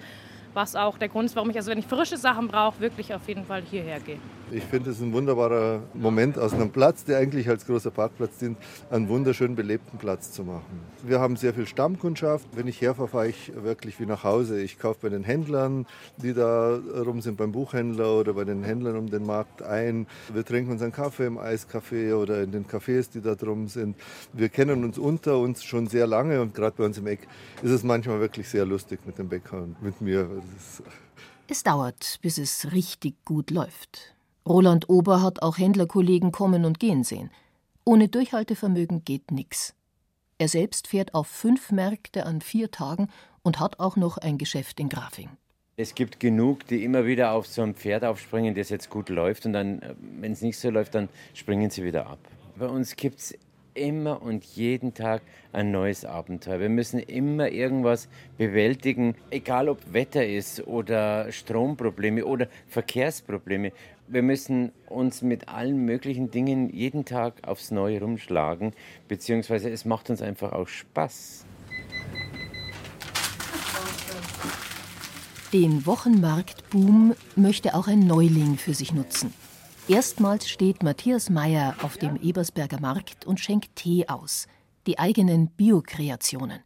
was 0.53 0.75
auch 0.75 0.97
der 0.97 1.07
Grund 1.07 1.25
ist, 1.25 1.35
warum 1.35 1.51
ich, 1.51 1.55
also 1.55 1.69
wenn 1.69 1.77
ich 1.77 1.85
frische 1.85 2.17
Sachen 2.17 2.47
brauche, 2.47 2.79
wirklich 2.79 3.13
auf 3.13 3.27
jeden 3.27 3.45
Fall 3.45 3.61
hierher 3.61 3.99
gehe. 3.99 4.17
Ich 4.49 4.63
finde 4.63 4.91
es 4.91 5.01
ein 5.01 5.11
wunderbarer 5.11 5.83
Moment, 5.93 6.39
aus 6.39 6.53
einem 6.53 6.69
Platz, 6.69 7.03
der 7.03 7.17
eigentlich 7.17 7.49
als 7.49 7.65
großer 7.65 7.91
Parkplatz 7.91 8.37
dient, 8.37 8.57
einen 8.89 9.09
wunderschön 9.09 9.55
belebten 9.55 9.99
Platz 9.99 10.31
zu 10.31 10.45
machen. 10.45 10.79
Wir 11.03 11.19
haben 11.19 11.35
sehr 11.35 11.53
viel 11.53 11.67
Stammkundschaft. 11.67 12.47
Wenn 12.53 12.65
ich 12.65 12.79
herfahre, 12.79 13.09
fahre 13.09 13.27
ich 13.27 13.51
wirklich 13.53 13.99
wie 13.99 14.05
nach 14.05 14.23
Hause. 14.23 14.61
Ich 14.61 14.79
kaufe 14.79 14.99
bei 15.01 15.09
den 15.09 15.25
Händlern, 15.25 15.85
die 16.15 16.33
da 16.33 16.77
rum 16.77 17.19
sind, 17.19 17.35
beim 17.35 17.51
Buchhändler 17.51 18.19
oder 18.19 18.35
bei 18.35 18.45
den 18.45 18.63
Händlern 18.63 18.95
um 18.95 19.09
den 19.09 19.25
Markt 19.25 19.63
ein. 19.63 20.07
Wir 20.33 20.45
trinken 20.45 20.71
unseren 20.71 20.93
Kaffee 20.93 21.25
im 21.25 21.37
Eiscafé 21.37 22.15
oder 22.15 22.41
in 22.41 22.53
den 22.53 22.65
Cafés, 22.65 23.11
die 23.11 23.19
da 23.19 23.35
drum 23.35 23.67
sind. 23.67 23.97
Wir 24.31 24.47
kennen 24.47 24.85
uns 24.85 24.97
unter 24.97 25.39
uns 25.39 25.65
schon 25.65 25.87
sehr 25.87 26.07
lange 26.07 26.41
und 26.41 26.53
gerade 26.53 26.77
bei 26.77 26.85
uns 26.85 26.97
im 26.97 27.07
Eck 27.07 27.27
ist 27.63 27.71
es 27.71 27.83
manchmal 27.83 28.21
wirklich 28.21 28.47
sehr 28.47 28.65
lustig 28.65 29.01
mit 29.05 29.17
dem 29.17 29.27
Bäcker 29.27 29.61
und 29.61 29.81
mit 29.81 29.99
mir. 29.99 30.29
Es 31.49 31.63
dauert, 31.63 32.19
bis 32.21 32.37
es 32.37 32.71
richtig 32.71 33.25
gut 33.25 33.51
läuft. 33.51 34.16
Roland 34.47 34.89
Ober 34.89 35.21
hat 35.21 35.41
auch 35.41 35.57
Händlerkollegen 35.57 36.31
kommen 36.31 36.63
und 36.63 36.79
gehen 36.79 37.03
sehen. 37.03 37.31
Ohne 37.83 38.07
Durchhaltevermögen 38.07 39.03
geht 39.03 39.31
nix. 39.31 39.75
Er 40.37 40.47
selbst 40.47 40.87
fährt 40.87 41.13
auf 41.13 41.27
fünf 41.27 41.71
Märkte 41.71 42.25
an 42.25 42.41
vier 42.41 42.71
Tagen 42.71 43.09
und 43.43 43.59
hat 43.59 43.79
auch 43.79 43.95
noch 43.95 44.17
ein 44.17 44.37
Geschäft 44.37 44.79
in 44.79 44.89
Grafing. 44.89 45.29
Es 45.75 45.95
gibt 45.95 46.19
genug, 46.19 46.65
die 46.67 46.83
immer 46.83 47.05
wieder 47.05 47.33
auf 47.33 47.45
so 47.45 47.61
ein 47.61 47.75
Pferd 47.75 48.03
aufspringen, 48.03 48.55
das 48.55 48.69
jetzt 48.69 48.89
gut 48.89 49.09
läuft 49.09 49.45
und 49.45 49.53
dann, 49.53 49.81
äh, 49.81 49.95
wenn 50.19 50.31
es 50.31 50.41
nicht 50.41 50.57
so 50.57 50.69
läuft, 50.69 50.95
dann 50.95 51.09
springen 51.33 51.69
sie 51.69 51.83
wieder 51.83 52.07
ab. 52.07 52.19
Bei 52.57 52.67
uns 52.67 52.95
gibt 52.95 53.19
es 53.19 53.37
immer 53.77 54.21
und 54.21 54.43
jeden 54.43 54.93
Tag 54.93 55.21
ein 55.53 55.71
neues 55.71 56.03
Abenteuer. 56.05 56.59
Wir 56.59 56.69
müssen 56.69 56.99
immer 56.99 57.49
irgendwas 57.49 58.09
bewältigen, 58.37 59.15
egal 59.29 59.69
ob 59.69 59.93
Wetter 59.93 60.25
ist 60.25 60.65
oder 60.67 61.31
Stromprobleme 61.31 62.25
oder 62.25 62.47
Verkehrsprobleme. 62.67 63.71
Wir 64.07 64.21
müssen 64.21 64.71
uns 64.87 65.21
mit 65.21 65.49
allen 65.49 65.85
möglichen 65.85 66.31
Dingen 66.31 66.69
jeden 66.69 67.05
Tag 67.05 67.47
aufs 67.47 67.71
Neue 67.71 67.99
rumschlagen, 68.01 68.73
beziehungsweise 69.07 69.69
es 69.69 69.85
macht 69.85 70.09
uns 70.09 70.21
einfach 70.21 70.53
auch 70.53 70.67
Spaß. 70.67 71.45
Den 75.53 75.85
Wochenmarktboom 75.85 77.15
möchte 77.35 77.73
auch 77.73 77.87
ein 77.87 78.01
Neuling 78.01 78.57
für 78.57 78.73
sich 78.73 78.93
nutzen. 78.93 79.33
Erstmals 79.89 80.49
steht 80.49 80.83
Matthias 80.83 81.29
Meyer 81.29 81.73
auf 81.81 81.97
dem 81.97 82.17
Ebersberger 82.17 82.81
Markt 82.81 83.25
und 83.25 83.39
schenkt 83.39 83.77
Tee 83.77 84.05
aus, 84.09 84.47
die 84.85 84.99
eigenen 84.99 85.47
Bio-Kreationen. 85.47 86.59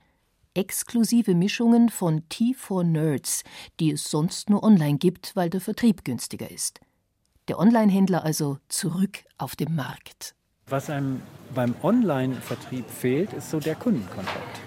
Exklusive 0.56 1.36
Mischungen 1.36 1.90
von 1.90 2.28
Tea 2.30 2.56
for 2.56 2.84
Nerds, 2.84 3.44
die 3.80 3.92
es 3.92 4.10
sonst 4.10 4.50
nur 4.50 4.64
online 4.64 4.98
gibt, 4.98 5.36
weil 5.36 5.52
der 5.52 5.62
Vertrieb 5.62 6.04
günstiger 6.04 6.50
ist. 6.50 6.80
Der 7.48 7.60
Online-Händler 7.60 8.24
also 8.24 8.58
zurück 8.70 9.20
auf 9.38 9.56
dem 9.56 9.76
Markt. 9.76 10.34
Was 10.66 10.90
einem 10.90 11.22
beim 11.54 11.76
Online-Vertrieb 11.84 12.90
fehlt, 12.90 13.34
ist 13.34 13.52
so 13.52 13.60
der 13.60 13.76
Kundenkontakt. 13.76 14.62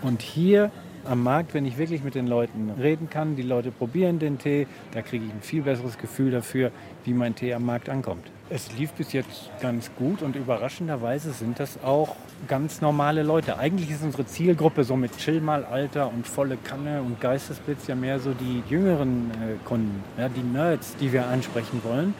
Und 0.00 0.22
hier 0.22 0.72
am 1.04 1.22
Markt, 1.22 1.54
wenn 1.54 1.66
ich 1.66 1.78
wirklich 1.78 2.02
mit 2.02 2.14
den 2.14 2.26
Leuten 2.26 2.70
reden 2.70 3.10
kann, 3.10 3.36
die 3.36 3.42
Leute 3.42 3.70
probieren 3.70 4.18
den 4.18 4.38
Tee, 4.38 4.66
da 4.92 5.02
kriege 5.02 5.24
ich 5.24 5.32
ein 5.32 5.42
viel 5.42 5.62
besseres 5.62 5.98
Gefühl 5.98 6.30
dafür, 6.30 6.70
wie 7.04 7.12
mein 7.12 7.34
Tee 7.34 7.54
am 7.54 7.64
Markt 7.66 7.88
ankommt. 7.88 8.24
Es 8.50 8.72
lief 8.76 8.92
bis 8.92 9.12
jetzt 9.12 9.50
ganz 9.60 9.90
gut 9.96 10.22
und 10.22 10.36
überraschenderweise 10.36 11.32
sind 11.32 11.58
das 11.58 11.82
auch 11.82 12.16
ganz 12.48 12.80
normale 12.80 13.22
Leute. 13.22 13.58
Eigentlich 13.58 13.90
ist 13.90 14.02
unsere 14.02 14.26
Zielgruppe 14.26 14.84
so 14.84 14.96
mit 14.96 15.16
Chill-Mal-Alter 15.16 16.08
und 16.08 16.26
volle 16.26 16.56
Kanne 16.58 17.02
und 17.02 17.20
Geistesblitz 17.20 17.86
ja 17.86 17.94
mehr 17.94 18.20
so 18.20 18.34
die 18.34 18.62
jüngeren 18.68 19.30
äh, 19.30 19.64
Kunden, 19.64 20.02
ja, 20.18 20.28
die 20.28 20.42
Nerds, 20.42 20.96
die 21.00 21.12
wir 21.12 21.26
ansprechen 21.26 21.80
wollen. 21.82 22.14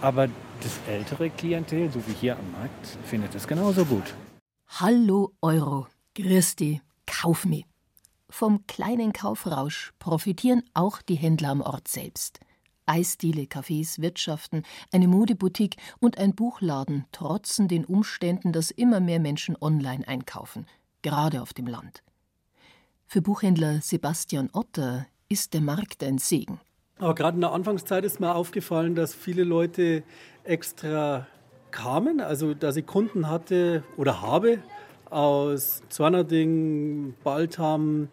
Aber 0.00 0.28
das 0.62 0.80
ältere 0.88 1.30
Klientel, 1.30 1.90
so 1.90 2.00
wie 2.06 2.12
hier 2.12 2.36
am 2.36 2.52
Markt, 2.52 2.98
findet 3.04 3.34
es 3.34 3.46
genauso 3.46 3.84
gut. 3.84 4.14
Hallo 4.80 5.32
Euro, 5.42 5.86
Christi, 6.14 6.80
kauf 7.06 7.44
mich. 7.44 7.66
Vom 8.36 8.66
kleinen 8.66 9.12
Kaufrausch 9.12 9.92
profitieren 10.00 10.64
auch 10.74 11.02
die 11.02 11.14
Händler 11.14 11.50
am 11.50 11.60
Ort 11.60 11.86
selbst. 11.86 12.40
Eisdiele, 12.84 13.42
Cafés, 13.42 14.02
Wirtschaften, 14.02 14.64
eine 14.90 15.06
Modeboutique 15.06 15.76
und 16.00 16.18
ein 16.18 16.34
Buchladen 16.34 17.04
trotzen 17.12 17.68
den 17.68 17.84
Umständen, 17.84 18.50
dass 18.50 18.72
immer 18.72 18.98
mehr 18.98 19.20
Menschen 19.20 19.56
online 19.60 20.08
einkaufen, 20.08 20.66
gerade 21.02 21.42
auf 21.42 21.54
dem 21.54 21.68
Land. 21.68 22.02
Für 23.06 23.22
Buchhändler 23.22 23.80
Sebastian 23.80 24.50
Otter 24.52 25.06
ist 25.28 25.54
der 25.54 25.60
Markt 25.60 26.02
ein 26.02 26.18
Segen. 26.18 26.60
Aber 26.98 27.14
gerade 27.14 27.36
in 27.36 27.42
der 27.42 27.52
Anfangszeit 27.52 28.04
ist 28.04 28.18
mir 28.18 28.34
aufgefallen, 28.34 28.96
dass 28.96 29.14
viele 29.14 29.44
Leute 29.44 30.02
extra 30.42 31.28
kamen, 31.70 32.20
also 32.20 32.52
dass 32.52 32.74
ich 32.74 32.84
Kunden 32.84 33.28
hatte 33.28 33.84
oder 33.96 34.22
habe 34.22 34.58
aus 35.14 35.82
Zornerding, 35.88 37.14
Baltham, 37.22 38.08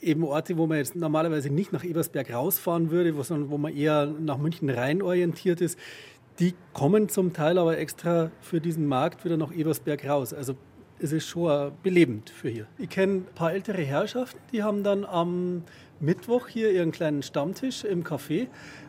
eben 0.00 0.24
Orte, 0.24 0.56
wo 0.58 0.66
man 0.66 0.78
jetzt 0.78 0.94
normalerweise 0.94 1.50
nicht 1.50 1.72
nach 1.72 1.84
Ebersberg 1.84 2.32
rausfahren 2.32 2.90
würde, 2.90 3.14
sondern 3.22 3.50
wo 3.50 3.58
man 3.58 3.74
eher 3.74 4.06
nach 4.06 4.38
München 4.38 4.68
rein 4.68 5.00
orientiert 5.00 5.60
ist, 5.60 5.78
die 6.38 6.54
kommen 6.72 7.08
zum 7.08 7.32
Teil 7.32 7.58
aber 7.58 7.78
extra 7.78 8.30
für 8.40 8.60
diesen 8.60 8.86
Markt 8.86 9.24
wieder 9.24 9.36
nach 9.36 9.52
Ebersberg 9.52 10.06
raus. 10.06 10.32
Also 10.34 10.54
es 11.02 11.12
ist 11.12 11.26
schon 11.26 11.72
belebend 11.82 12.30
für 12.30 12.48
hier. 12.48 12.66
Ich 12.78 12.88
kenne 12.88 13.14
ein 13.14 13.24
paar 13.34 13.52
ältere 13.52 13.82
Herrschaften, 13.82 14.38
die 14.52 14.62
haben 14.62 14.84
dann 14.84 15.04
am 15.04 15.64
Mittwoch 15.98 16.48
hier 16.48 16.70
ihren 16.72 16.92
kleinen 16.92 17.22
Stammtisch 17.22 17.84
im 17.84 18.04
Café, 18.04 18.46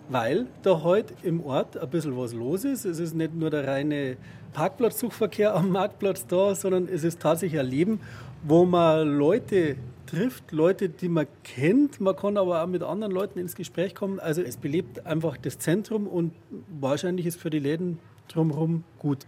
weil 0.09 0.47
da 0.61 0.83
heute 0.83 1.13
im 1.23 1.43
Ort 1.43 1.77
ein 1.77 1.89
bisschen 1.89 2.15
was 2.17 2.33
los 2.33 2.65
ist. 2.65 2.85
Es 2.85 2.99
ist 2.99 3.15
nicht 3.15 3.33
nur 3.33 3.49
der 3.49 3.67
reine 3.67 4.17
Parkplatzsuchverkehr 4.53 5.55
am 5.55 5.69
Marktplatz 5.69 6.27
da, 6.27 6.53
sondern 6.55 6.87
es 6.87 7.03
ist 7.03 7.19
tatsächlich 7.19 7.59
ein 7.59 7.67
Leben, 7.67 7.99
wo 8.43 8.65
man 8.65 9.17
Leute 9.17 9.75
trifft, 10.05 10.51
Leute, 10.51 10.89
die 10.89 11.09
man 11.09 11.25
kennt. 11.43 11.99
Man 11.99 12.15
kann 12.15 12.37
aber 12.37 12.63
auch 12.63 12.67
mit 12.67 12.83
anderen 12.83 13.11
Leuten 13.11 13.39
ins 13.39 13.55
Gespräch 13.55 13.95
kommen. 13.95 14.19
Also 14.19 14.41
es 14.41 14.57
belebt 14.57 15.05
einfach 15.05 15.37
das 15.37 15.57
Zentrum 15.57 16.07
und 16.07 16.33
wahrscheinlich 16.79 17.25
ist 17.25 17.39
für 17.39 17.49
die 17.49 17.59
Läden 17.59 17.99
drumherum 18.27 18.83
gut. 18.99 19.25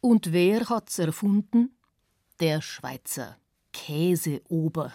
Und 0.00 0.32
wer 0.32 0.68
hat's 0.68 0.98
erfunden? 0.98 1.70
Der 2.40 2.60
Schweizer 2.60 3.36
Käseober. 3.72 4.92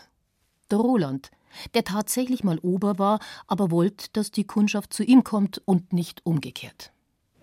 Der 0.71 0.77
Roland, 0.77 1.29
der 1.73 1.83
tatsächlich 1.83 2.45
mal 2.45 2.57
Ober 2.59 2.97
war, 2.97 3.19
aber 3.47 3.69
wollte, 3.69 4.07
dass 4.13 4.31
die 4.31 4.45
Kundschaft 4.45 4.93
zu 4.93 5.03
ihm 5.03 5.25
kommt 5.25 5.61
und 5.65 5.91
nicht 5.91 6.25
umgekehrt. 6.25 6.93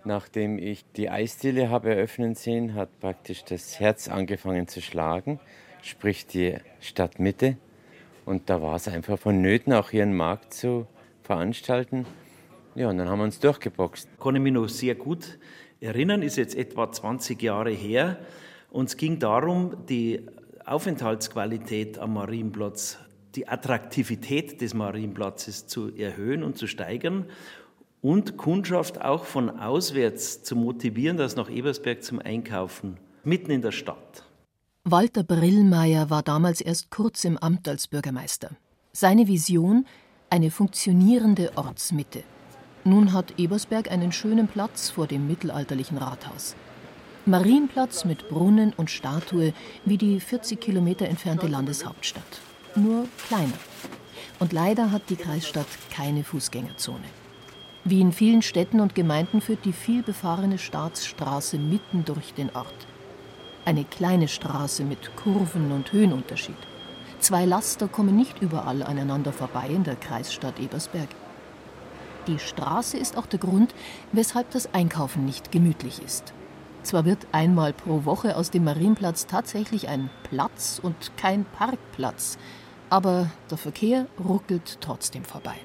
Nachdem 0.03 0.57
ich 0.57 0.85
die 0.93 1.11
Eisdiele 1.11 1.69
habe 1.69 1.91
eröffnen 1.93 2.33
sehen, 2.33 2.73
hat 2.73 2.99
praktisch 2.99 3.43
das 3.43 3.79
Herz 3.79 4.07
angefangen 4.07 4.67
zu 4.67 4.81
schlagen, 4.81 5.39
sprich 5.83 6.25
die 6.25 6.57
Stadtmitte. 6.79 7.57
Und 8.25 8.49
da 8.49 8.59
war 8.59 8.77
es 8.77 8.87
einfach 8.87 9.19
vonnöten, 9.19 9.71
auch 9.71 9.91
hier 9.91 10.01
einen 10.01 10.17
Markt 10.17 10.55
zu 10.55 10.87
veranstalten. 11.21 12.07
Ja, 12.73 12.89
und 12.89 12.97
dann 12.97 13.07
haben 13.07 13.19
wir 13.19 13.25
uns 13.25 13.39
durchgeboxt. 13.39 14.09
Kann 14.19 14.35
ich 14.35 14.41
mich 14.41 14.53
noch 14.53 14.67
sehr 14.67 14.95
gut 14.95 15.37
erinnern, 15.79 16.23
ist 16.23 16.37
jetzt 16.37 16.55
etwa 16.55 16.91
20 16.91 17.39
Jahre 17.39 17.69
her. 17.69 18.17
Und 18.71 18.87
es 18.87 18.97
ging 18.97 19.19
darum, 19.19 19.85
die 19.87 20.25
Aufenthaltsqualität 20.65 21.99
am 21.99 22.13
Marienplatz, 22.13 22.97
die 23.35 23.47
Attraktivität 23.47 24.61
des 24.61 24.73
Marienplatzes 24.73 25.67
zu 25.67 25.93
erhöhen 25.93 26.41
und 26.43 26.57
zu 26.57 26.67
steigern 26.67 27.25
und 28.01 28.37
Kundschaft 28.37 29.01
auch 29.01 29.25
von 29.25 29.49
auswärts 29.59 30.41
zu 30.43 30.55
motivieren, 30.55 31.17
das 31.17 31.35
nach 31.35 31.49
Ebersberg 31.49 32.01
zum 32.01 32.19
Einkaufen, 32.19 32.97
mitten 33.23 33.51
in 33.51 33.61
der 33.61 33.71
Stadt. 33.71 34.23
Walter 34.85 35.23
Brillmeier 35.23 36.09
war 36.09 36.23
damals 36.23 36.61
erst 36.61 36.89
kurz 36.89 37.25
im 37.25 37.37
Amt 37.37 37.67
als 37.67 37.87
Bürgermeister. 37.87 38.51
Seine 38.93 39.27
Vision 39.27 39.85
eine 40.29 40.49
funktionierende 40.49 41.51
Ortsmitte. 41.55 42.23
Nun 42.85 43.13
hat 43.13 43.37
Ebersberg 43.37 43.91
einen 43.91 44.11
schönen 44.11 44.47
Platz 44.47 44.89
vor 44.89 45.05
dem 45.05 45.27
mittelalterlichen 45.27 45.97
Rathaus. 45.97 46.55
Marienplatz 47.27 48.03
mit 48.03 48.29
Brunnen 48.29 48.73
und 48.77 48.89
Statue 48.89 49.53
wie 49.85 49.97
die 49.97 50.19
40 50.19 50.59
Kilometer 50.59 51.07
entfernte 51.07 51.45
Landeshauptstadt. 51.45 52.41
nur 52.75 53.05
kleiner. 53.27 53.53
Und 54.39 54.53
leider 54.53 54.91
hat 54.91 55.03
die 55.09 55.17
Kreisstadt 55.17 55.67
keine 55.91 56.23
Fußgängerzone. 56.23 57.03
Wie 57.83 58.01
in 58.01 58.11
vielen 58.11 58.41
Städten 58.41 58.79
und 58.79 58.95
Gemeinden 58.95 59.39
führt 59.39 59.65
die 59.65 59.73
vielbefahrene 59.73 60.57
Staatsstraße 60.57 61.59
mitten 61.59 62.05
durch 62.05 62.33
den 62.33 62.49
Ort. 62.55 62.87
Eine 63.65 63.83
kleine 63.83 64.27
Straße 64.27 64.83
mit 64.83 65.15
Kurven 65.15 65.71
und 65.71 65.91
Höhenunterschied. 65.91 66.55
Zwei 67.19 67.45
Laster 67.45 67.87
kommen 67.87 68.15
nicht 68.15 68.41
überall 68.41 68.81
aneinander 68.81 69.31
vorbei 69.31 69.67
in 69.67 69.83
der 69.83 69.95
Kreisstadt 69.95 70.59
Ebersberg. 70.59 71.09
Die 72.25 72.39
Straße 72.39 72.97
ist 72.97 73.15
auch 73.15 73.27
der 73.27 73.39
Grund, 73.39 73.75
weshalb 74.11 74.49
das 74.51 74.73
Einkaufen 74.73 75.25
nicht 75.25 75.51
gemütlich 75.51 76.01
ist. 76.01 76.33
Zwar 76.83 77.05
wird 77.05 77.27
einmal 77.31 77.73
pro 77.73 78.05
Woche 78.05 78.35
aus 78.35 78.49
dem 78.49 78.63
Marienplatz 78.63 79.27
tatsächlich 79.27 79.87
ein 79.87 80.09
Platz 80.23 80.79
und 80.81 81.15
kein 81.15 81.45
Parkplatz, 81.45 82.39
aber 82.89 83.29
der 83.49 83.57
Verkehr 83.57 84.07
ruckelt 84.23 84.79
trotzdem 84.81 85.23
vorbei. 85.23 85.55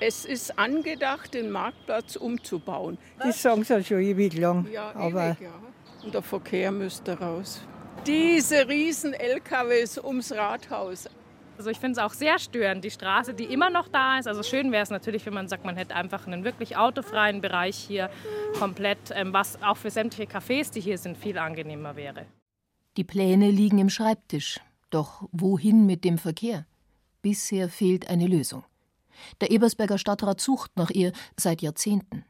Es 0.00 0.24
ist 0.24 0.58
angedacht, 0.58 1.34
den 1.34 1.50
Marktplatz 1.50 2.16
umzubauen. 2.16 2.98
Das 3.18 3.42
sagen 3.42 3.64
sie 3.64 3.74
ja 3.74 3.82
schon 3.82 4.00
ewig 4.00 4.36
lang. 4.36 4.66
Ja, 4.72 4.92
aber 4.94 5.30
ewig, 5.30 5.40
ja. 5.40 5.50
Und 6.04 6.14
der 6.14 6.22
Verkehr 6.22 6.72
müsste 6.72 7.18
raus. 7.18 7.60
Diese 8.06 8.68
riesen 8.68 9.14
LKWs 9.14 9.98
ums 9.98 10.32
Rathaus. 10.32 11.08
Also 11.58 11.70
ich 11.70 11.78
finde 11.78 11.92
es 11.92 11.98
auch 11.98 12.12
sehr 12.12 12.38
störend, 12.38 12.84
die 12.84 12.90
Straße, 12.90 13.34
die 13.34 13.44
immer 13.44 13.70
noch 13.70 13.88
da 13.88 14.18
ist. 14.18 14.26
Also 14.26 14.42
schön 14.42 14.72
wäre 14.72 14.82
es 14.82 14.90
natürlich, 14.90 15.24
wenn 15.26 15.34
man 15.34 15.48
sagt, 15.48 15.64
man 15.64 15.76
hätte 15.76 15.94
einfach 15.94 16.26
einen 16.26 16.44
wirklich 16.44 16.76
autofreien 16.76 17.40
Bereich 17.40 17.76
hier 17.76 18.10
komplett, 18.58 18.98
ähm, 19.12 19.32
was 19.32 19.62
auch 19.62 19.76
für 19.76 19.90
sämtliche 19.90 20.30
Cafés, 20.30 20.72
die 20.72 20.80
hier 20.80 20.98
sind, 20.98 21.16
viel 21.16 21.38
angenehmer 21.38 21.96
wäre. 21.96 22.26
Die 22.96 23.04
Pläne 23.04 23.50
liegen 23.50 23.78
im 23.78 23.90
Schreibtisch. 23.90 24.60
Doch 24.90 25.26
wohin 25.32 25.86
mit 25.86 26.04
dem 26.04 26.18
Verkehr? 26.18 26.66
Bisher 27.22 27.68
fehlt 27.68 28.08
eine 28.08 28.26
Lösung. 28.26 28.64
Der 29.40 29.50
Ebersberger 29.50 29.98
Stadtrat 29.98 30.40
sucht 30.40 30.72
nach 30.76 30.90
ihr 30.90 31.12
seit 31.38 31.62
Jahrzehnten. 31.62 32.24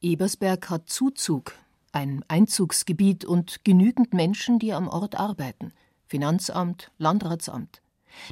Ebersberg 0.00 0.68
hat 0.68 0.88
Zuzug, 0.88 1.54
ein 1.92 2.24
Einzugsgebiet 2.28 3.24
und 3.24 3.64
genügend 3.64 4.12
Menschen, 4.12 4.58
die 4.58 4.72
am 4.72 4.88
Ort 4.88 5.18
arbeiten. 5.18 5.72
Finanzamt, 6.06 6.90
Landratsamt. 6.98 7.80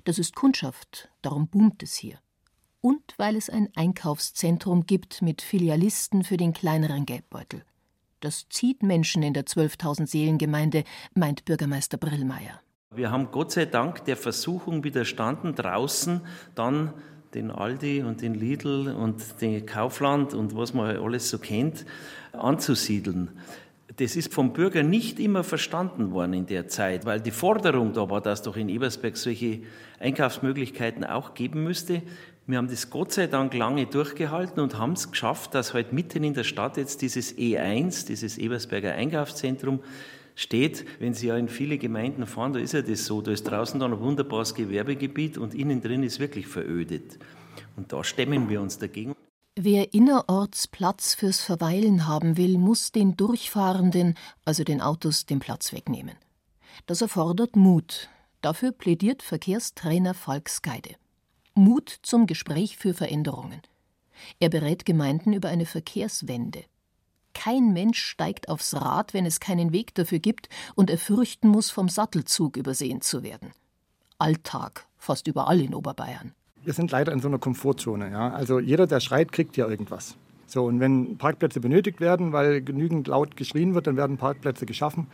Das 0.05 0.19
ist 0.19 0.35
Kundschaft, 0.35 1.09
darum 1.23 1.49
boomt 1.49 1.83
es 1.83 1.95
hier. 1.95 2.19
Und 2.81 3.15
weil 3.17 3.37
es 3.37 3.49
ein 3.49 3.69
Einkaufszentrum 3.77 4.87
gibt 4.87 5.23
mit 5.23 5.41
Filialisten 5.41 6.25
für 6.25 6.37
den 6.37 6.53
kleineren 6.53 7.07
Geldbeutel. 7.07 7.65
Das 8.21 8.49
zieht 8.49 8.83
Menschen 8.83 9.23
in 9.23 9.35
der 9.35 9.47
12.000 9.47 10.07
Seelengemeinde, 10.07 10.85
meint 11.15 11.45
Bürgermeister 11.45 11.97
Brillmeier. 11.97 12.61
Wir 12.95 13.11
haben 13.11 13.31
Gott 13.31 13.53
sei 13.53 13.65
Dank 13.65 14.05
der 14.05 14.17
Versuchung 14.17 14.85
widerstanden, 14.85 15.55
draußen 15.55 16.21
dann 16.55 16.93
den 17.35 17.51
Aldi 17.51 18.03
und 18.03 18.21
den 18.21 18.35
Lidl 18.35 18.95
und 18.95 19.41
den 19.41 19.65
Kaufland 19.65 20.35
und 20.35 20.57
was 20.57 20.75
man 20.75 20.97
alles 20.97 21.31
so 21.31 21.39
kennt, 21.39 21.87
anzusiedeln. 22.33 23.31
Das 23.96 24.16
ist 24.16 24.32
vom 24.32 24.52
Bürger 24.52 24.82
nicht 24.82 25.20
immer 25.20 25.44
verstanden 25.44 26.12
worden 26.12 26.32
in 26.32 26.46
der 26.46 26.68
Zeit, 26.68 27.04
weil 27.04 27.20
die 27.20 27.30
Forderung 27.30 27.92
da 27.92 28.08
war, 28.08 28.20
dass 28.20 28.42
doch 28.42 28.56
in 28.56 28.68
Ebersberg 28.68 29.16
solche 29.16 29.61
Einkaufsmöglichkeiten 29.99 31.04
auch 31.04 31.34
geben 31.34 31.62
müsste. 31.62 32.02
Wir 32.46 32.58
haben 32.58 32.68
das 32.68 32.90
Gott 32.90 33.12
sei 33.12 33.26
Dank 33.26 33.54
lange 33.54 33.87
durchgehalten 33.87 34.61
und 34.61 34.78
haben 34.78 34.92
es 34.92 35.11
geschafft, 35.11 35.54
dass 35.54 35.75
heute 35.75 35.88
halt 35.88 35.92
mitten 35.92 36.25
in 36.25 36.34
der 36.34 36.44
Stadt 36.44 36.76
jetzt 36.76 37.02
dieses 37.02 37.37
E1, 37.37 38.06
dieses 38.06 38.38
Ebersberger 38.38 38.94
Einkaufszentrum, 38.94 39.80
steht. 40.34 40.87
Wenn 40.99 41.14
Sie 41.14 41.26
ja 41.26 41.37
in 41.37 41.49
viele 41.49 41.78
Gemeinden 41.78 42.26
fahren, 42.26 42.52
da 42.52 42.61
ist 42.61 42.72
ja 42.72 42.82
das 42.82 43.04
so. 43.04 43.20
Da 43.20 43.32
ist 43.32 43.44
draußen 43.44 43.78
dann 43.78 43.92
ein 43.92 44.00
wunderbares 44.00 44.54
Gewerbegebiet 44.54 45.38
und 45.38 45.54
innen 45.54 45.80
drin 45.80 46.02
ist 46.02 46.20
wirklich 46.20 46.46
verödet. 46.46 47.18
Und 47.76 47.92
da 47.92 48.02
stemmen 48.02 48.49
wir 48.49 48.61
uns 48.61 48.78
dagegen. 48.78 49.14
Wer 49.54 49.92
innerorts 49.92 50.66
Platz 50.66 51.12
fürs 51.12 51.42
Verweilen 51.42 52.06
haben 52.06 52.38
will, 52.38 52.56
muss 52.56 52.90
den 52.90 53.18
Durchfahrenden, 53.18 54.14
also 54.47 54.64
den 54.64 54.80
Autos, 54.80 55.26
den 55.26 55.40
Platz 55.40 55.75
wegnehmen. 55.75 56.16
Das 56.87 57.02
erfordert 57.02 57.54
Mut. 57.54 58.09
Dafür 58.40 58.73
plädiert 58.73 59.23
Verkehrstrainer 59.23 60.14
Falk 60.14 60.49
Skeide. 60.49 60.97
Mut 61.52 61.99
zum 62.00 62.26
Gespräch 62.26 62.78
für 62.78 62.94
Veränderungen. 62.94 63.61
Er 64.40 64.49
berät 64.49 64.87
Gemeinden 64.87 65.35
über 65.35 65.50
eine 65.50 65.66
Verkehrswende. 65.66 66.64
Kein 67.35 67.75
Mensch 67.75 68.02
steigt 68.02 68.49
aufs 68.49 68.73
Rad, 68.73 69.12
wenn 69.12 69.26
es 69.26 69.38
keinen 69.38 69.71
Weg 69.73 69.94
dafür 69.94 70.18
gibt 70.18 70.49
und 70.76 70.88
er 70.88 70.99
fürchten 70.99 71.49
muss, 71.49 71.68
vom 71.68 71.90
Sattelzug 71.90 72.56
übersehen 72.56 73.02
zu 73.02 73.22
werden. 73.22 73.53
Alltag, 74.16 74.87
fast 74.96 75.27
überall 75.27 75.61
in 75.61 75.74
Oberbayern 75.74 76.35
wir 76.64 76.72
sind 76.72 76.90
leider 76.90 77.12
in 77.12 77.20
so 77.20 77.29
einer 77.29 77.38
Komfortzone. 77.38 78.11
Ja? 78.11 78.31
Also 78.31 78.59
jeder, 78.59 78.87
der 78.87 79.01
schreit, 79.01 79.33
kriegt 79.33 79.57
ja 79.57 79.68
irgendwas. 79.68 80.16
So, 80.46 80.64
und 80.64 80.81
wenn 80.81 81.16
Parkplätze 81.16 81.61
benötigt 81.61 82.01
werden, 82.01 82.33
weil 82.33 82.61
genügend 82.61 83.07
laut 83.09 83.37
geschrien 83.37 83.75
wird, 83.75 83.87
dann 83.87 83.96
werden 83.96 84.18
Parkplätze 84.18 84.66
geschaffen. 84.66 85.07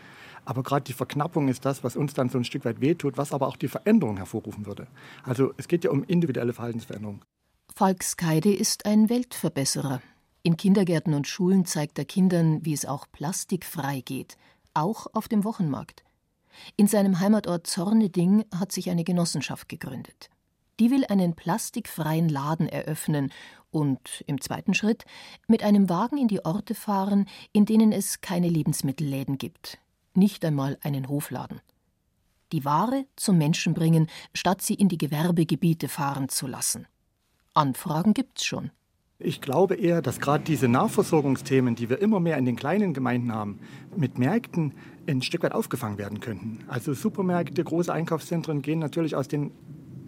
Aber 0.45 0.63
gerade 0.63 0.85
die 0.85 0.93
Verknappung 0.93 1.49
ist 1.49 1.65
das, 1.65 1.85
was 1.85 1.95
uns 1.95 2.15
dann 2.15 2.29
so 2.29 2.39
ein 2.39 2.45
Stück 2.45 2.65
weit 2.65 2.81
wehtut, 2.81 3.17
was 3.19 3.33
aber 3.33 3.47
auch 3.47 3.57
die 3.57 3.69
Veränderung 3.69 4.17
hervorrufen 4.17 4.67
würde. 4.67 4.89
Also 5.23 5.53
es 5.57 5.69
geht 5.69 5.85
ja 5.85 5.91
um 5.91 6.03
individuelle 6.05 6.55
Verhaltensveränderung. 6.55 7.23
Falk 7.73 8.03
Skeide 8.03 8.53
ist 8.53 8.87
ein 8.87 9.09
Weltverbesserer. 9.09 10.03
In 10.43 10.57
Kindergärten 10.57 11.15
und 11.15 11.29
Schulen 11.29 11.67
zeigt 11.67 11.99
er 11.99 12.05
Kindern, 12.05 12.65
wie 12.65 12.73
es 12.73 12.87
auch 12.87 13.07
plastikfrei 13.13 14.01
geht, 14.05 14.37
auch 14.75 15.07
auf 15.13 15.29
dem 15.29 15.45
Wochenmarkt. 15.45 16.03
In 16.77 16.89
seinem 16.89 17.21
Heimatort 17.21 17.67
Zorneding 17.67 18.45
hat 18.53 18.73
sich 18.73 18.91
eine 18.91 19.05
Genossenschaft 19.05 19.69
gegründet. 19.69 20.31
Die 20.81 20.91
will 20.91 21.05
einen 21.09 21.35
plastikfreien 21.35 22.29
Laden 22.29 22.69
eröffnen 22.69 23.33
und 23.71 24.23
im 24.27 24.41
zweiten 24.41 24.75
Schritt 24.75 25.05
mit 25.49 25.63
einem 25.63 25.89
Wagen 25.89 26.19
in 26.19 26.29
die 26.29 26.45
Orte 26.45 26.75
fahren, 26.75 27.27
in 27.53 27.67
denen 27.67 27.93
es 27.93 28.21
keine 28.21 28.49
Lebensmittelläden 28.49 29.39
gibt, 29.39 29.79
nicht 30.15 30.45
einmal 30.45 30.79
einen 30.83 31.09
Hofladen. 31.09 31.61
Die 32.53 32.65
Ware 32.65 33.05
zum 33.17 33.37
Menschen 33.37 33.75
bringen, 33.75 34.07
statt 34.33 34.63
sie 34.63 34.75
in 34.75 34.89
die 34.89 34.99
Gewerbegebiete 34.99 35.89
fahren 35.89 36.29
zu 36.29 36.47
lassen. 36.47 36.87
Anfragen 37.55 38.15
gibt's 38.15 38.45
schon. 38.45 38.71
Ich 39.21 39.41
glaube 39.41 39.75
eher, 39.75 40.01
dass 40.01 40.21
gerade 40.21 40.45
diese 40.45 40.69
Nahversorgungsthemen, 40.69 41.75
die 41.75 41.91
wir 41.91 42.01
immer 42.01 42.21
mehr 42.21 42.39
in 42.39 42.45
den 42.45 42.55
kleinen 42.55 42.95
Gemeinden 42.95 43.35
haben, 43.35 43.59
mit 43.97 44.17
Märkten 44.17 44.75
ein 45.09 45.23
Stück 45.23 45.43
weit 45.43 45.53
aufgefangen 45.53 45.99
werden 45.99 46.21
könnten. 46.21 46.61
Also 46.69 46.95
Supermärkte, 46.95 47.65
große 47.65 47.93
Einkaufszentren 47.93 48.63
gehen 48.63 48.79
natürlich 48.79 49.17
aus 49.17 49.27
den 49.27 49.51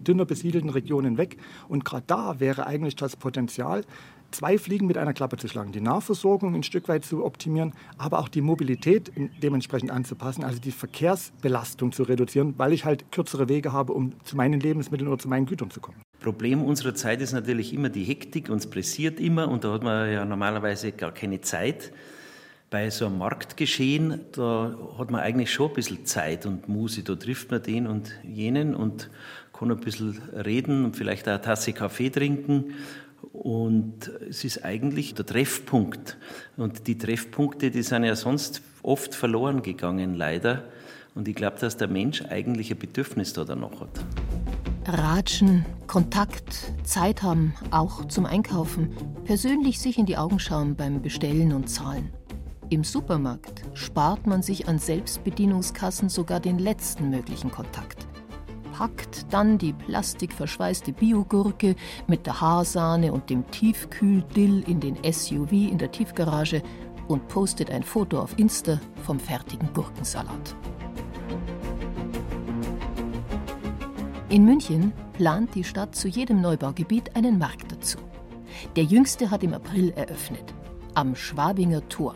dünner 0.07 0.25
besiedelten 0.25 0.69
Regionen 0.69 1.17
weg. 1.17 1.37
Und 1.67 1.85
gerade 1.85 2.03
da 2.07 2.39
wäre 2.39 2.67
eigentlich 2.67 2.95
das 2.95 3.15
Potenzial, 3.15 3.83
zwei 4.31 4.57
Fliegen 4.57 4.87
mit 4.87 4.97
einer 4.97 5.13
Klappe 5.13 5.37
zu 5.37 5.47
schlagen. 5.47 5.71
Die 5.71 5.81
Nahversorgung 5.81 6.55
ein 6.55 6.63
Stück 6.63 6.87
weit 6.87 7.05
zu 7.05 7.23
optimieren, 7.23 7.73
aber 7.97 8.19
auch 8.19 8.29
die 8.29 8.41
Mobilität 8.41 9.11
dementsprechend 9.41 9.91
anzupassen, 9.91 10.43
also 10.43 10.59
die 10.59 10.71
Verkehrsbelastung 10.71 11.91
zu 11.91 12.03
reduzieren, 12.03 12.55
weil 12.57 12.73
ich 12.73 12.85
halt 12.85 13.11
kürzere 13.11 13.49
Wege 13.49 13.73
habe, 13.73 13.93
um 13.93 14.13
zu 14.23 14.35
meinen 14.35 14.59
Lebensmitteln 14.59 15.07
oder 15.07 15.19
zu 15.19 15.27
meinen 15.27 15.45
Gütern 15.45 15.69
zu 15.69 15.79
kommen. 15.79 15.97
Problem 16.19 16.63
unserer 16.63 16.93
Zeit 16.95 17.21
ist 17.21 17.33
natürlich 17.33 17.73
immer 17.73 17.89
die 17.89 18.03
Hektik, 18.03 18.49
uns 18.49 18.67
pressiert 18.67 19.19
immer 19.19 19.47
und 19.49 19.63
da 19.63 19.73
hat 19.73 19.83
man 19.83 20.11
ja 20.11 20.23
normalerweise 20.23 20.91
gar 20.91 21.11
keine 21.11 21.41
Zeit. 21.41 21.91
Bei 22.69 22.89
so 22.89 23.07
einem 23.07 23.17
Marktgeschehen, 23.17 24.21
da 24.31 24.77
hat 24.97 25.11
man 25.11 25.19
eigentlich 25.19 25.51
schon 25.51 25.69
ein 25.69 25.73
bisschen 25.73 26.05
Zeit 26.05 26.45
und 26.45 26.69
Muße, 26.69 27.03
da 27.03 27.15
trifft 27.15 27.51
man 27.51 27.61
den 27.61 27.85
und 27.85 28.13
jenen 28.23 28.75
und 28.75 29.09
kann 29.61 29.71
ein 29.71 29.79
bisschen 29.79 30.19
reden 30.33 30.85
und 30.85 30.95
vielleicht 30.95 31.27
auch 31.27 31.33
eine 31.33 31.41
Tasse 31.41 31.71
Kaffee 31.71 32.09
trinken. 32.09 32.73
Und 33.31 34.11
es 34.27 34.43
ist 34.43 34.65
eigentlich 34.65 35.13
der 35.13 35.25
Treffpunkt. 35.25 36.17
Und 36.57 36.87
die 36.87 36.97
Treffpunkte, 36.97 37.69
die 37.69 37.83
sind 37.83 38.03
ja 38.03 38.15
sonst 38.15 38.63
oft 38.81 39.13
verloren 39.13 39.61
gegangen, 39.61 40.15
leider. 40.15 40.63
Und 41.13 41.27
ich 41.27 41.35
glaube, 41.35 41.59
dass 41.59 41.77
der 41.77 41.87
Mensch 41.87 42.23
eigentlich 42.23 42.71
ein 42.71 42.79
Bedürfnis 42.79 43.33
da 43.33 43.43
danach 43.43 43.81
hat. 43.81 44.03
Ratschen, 44.87 45.63
Kontakt, 45.85 46.73
Zeit 46.83 47.21
haben, 47.21 47.53
auch 47.69 48.05
zum 48.05 48.25
Einkaufen, 48.25 48.89
persönlich 49.25 49.79
sich 49.79 49.99
in 49.99 50.07
die 50.07 50.17
Augen 50.17 50.39
schauen 50.39 50.75
beim 50.75 51.03
Bestellen 51.03 51.53
und 51.53 51.69
Zahlen. 51.69 52.09
Im 52.71 52.83
Supermarkt 52.83 53.61
spart 53.75 54.25
man 54.25 54.41
sich 54.41 54.67
an 54.67 54.79
Selbstbedienungskassen 54.79 56.09
sogar 56.09 56.39
den 56.39 56.57
letzten 56.57 57.11
möglichen 57.11 57.51
Kontakt 57.51 58.07
packt 58.81 59.31
dann 59.31 59.59
die 59.59 59.73
plastikverschweißte 59.73 60.91
Biogurke 60.91 61.75
mit 62.07 62.25
der 62.25 62.41
Haarsahne 62.41 63.13
und 63.13 63.29
dem 63.29 63.45
Tiefkühldill 63.51 64.63
in 64.67 64.79
den 64.79 64.97
SUV 65.03 65.51
in 65.51 65.77
der 65.77 65.91
Tiefgarage 65.91 66.63
und 67.07 67.27
postet 67.27 67.69
ein 67.69 67.83
Foto 67.83 68.19
auf 68.19 68.39
Insta 68.39 68.81
vom 69.03 69.19
fertigen 69.19 69.71
Gurkensalat. 69.75 70.55
In 74.29 74.45
München 74.45 74.93
plant 75.13 75.53
die 75.53 75.63
Stadt 75.63 75.95
zu 75.95 76.07
jedem 76.07 76.41
Neubaugebiet 76.41 77.15
einen 77.15 77.37
Markt 77.37 77.71
dazu. 77.71 77.99
Der 78.75 78.85
jüngste 78.85 79.29
hat 79.29 79.43
im 79.43 79.53
April 79.53 79.91
eröffnet, 79.91 80.55
am 80.95 81.15
Schwabinger 81.15 81.87
Tor. 81.87 82.15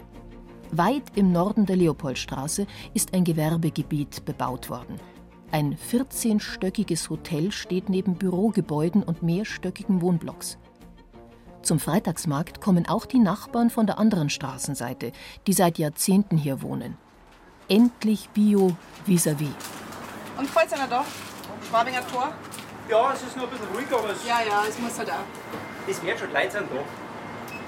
Weit 0.72 1.04
im 1.14 1.32
Norden 1.32 1.68
der 1.68 1.76
Leopoldstraße 1.76 2.66
ist 2.96 3.14
ein 3.14 3.24
Gewerbegebiet 3.24 4.26
bebaut 4.26 4.72
worden– 4.72 5.00
Ein 5.56 5.78
14-stöckiges 5.78 7.10
Hotel 7.10 7.50
steht 7.54 7.88
neben 7.88 8.16
Bürogebäuden 8.16 9.04
und 9.04 9.24
mehrstöckigen 9.24 10.02
Wohnblocks. 10.02 10.58
Zum 11.62 11.80
Freitagsmarkt 11.80 12.60
kommen 12.60 12.90
auch 12.90 13.06
die 13.06 13.20
Nachbarn 13.20 13.70
von 13.70 13.88
der 13.88 13.98
anderen 13.98 14.30
Straßenseite, 14.30 15.14
die 15.48 15.54
seit 15.54 15.78
Jahrzehnten 15.78 16.36
hier 16.36 16.62
wohnen. 16.62 16.98
Endlich 17.70 18.28
Bio 18.32 18.76
vis-à-vis. 19.08 19.48
-vis. 19.48 20.40
Und 20.40 20.50
falls 20.50 20.74
einer 20.74 20.90
da? 20.90 21.06
Schwabinger 21.70 22.06
Tor? 22.06 22.34
Ja, 22.90 23.14
es 23.14 23.24
ist 23.24 23.38
noch 23.38 23.44
ein 23.44 23.50
bisschen 23.50 23.68
ruhig, 23.74 23.88
aber 23.94 24.10
es. 24.10 24.28
Ja, 24.28 24.42
ja, 24.46 24.62
es 24.68 24.78
muss 24.78 25.00
halt 25.00 25.10
auch. 25.10 25.90
Es 25.90 26.04
wird 26.04 26.20
schon 26.20 26.34
Leute 26.34 26.52
sind 26.52 26.68
da. 26.70 27.05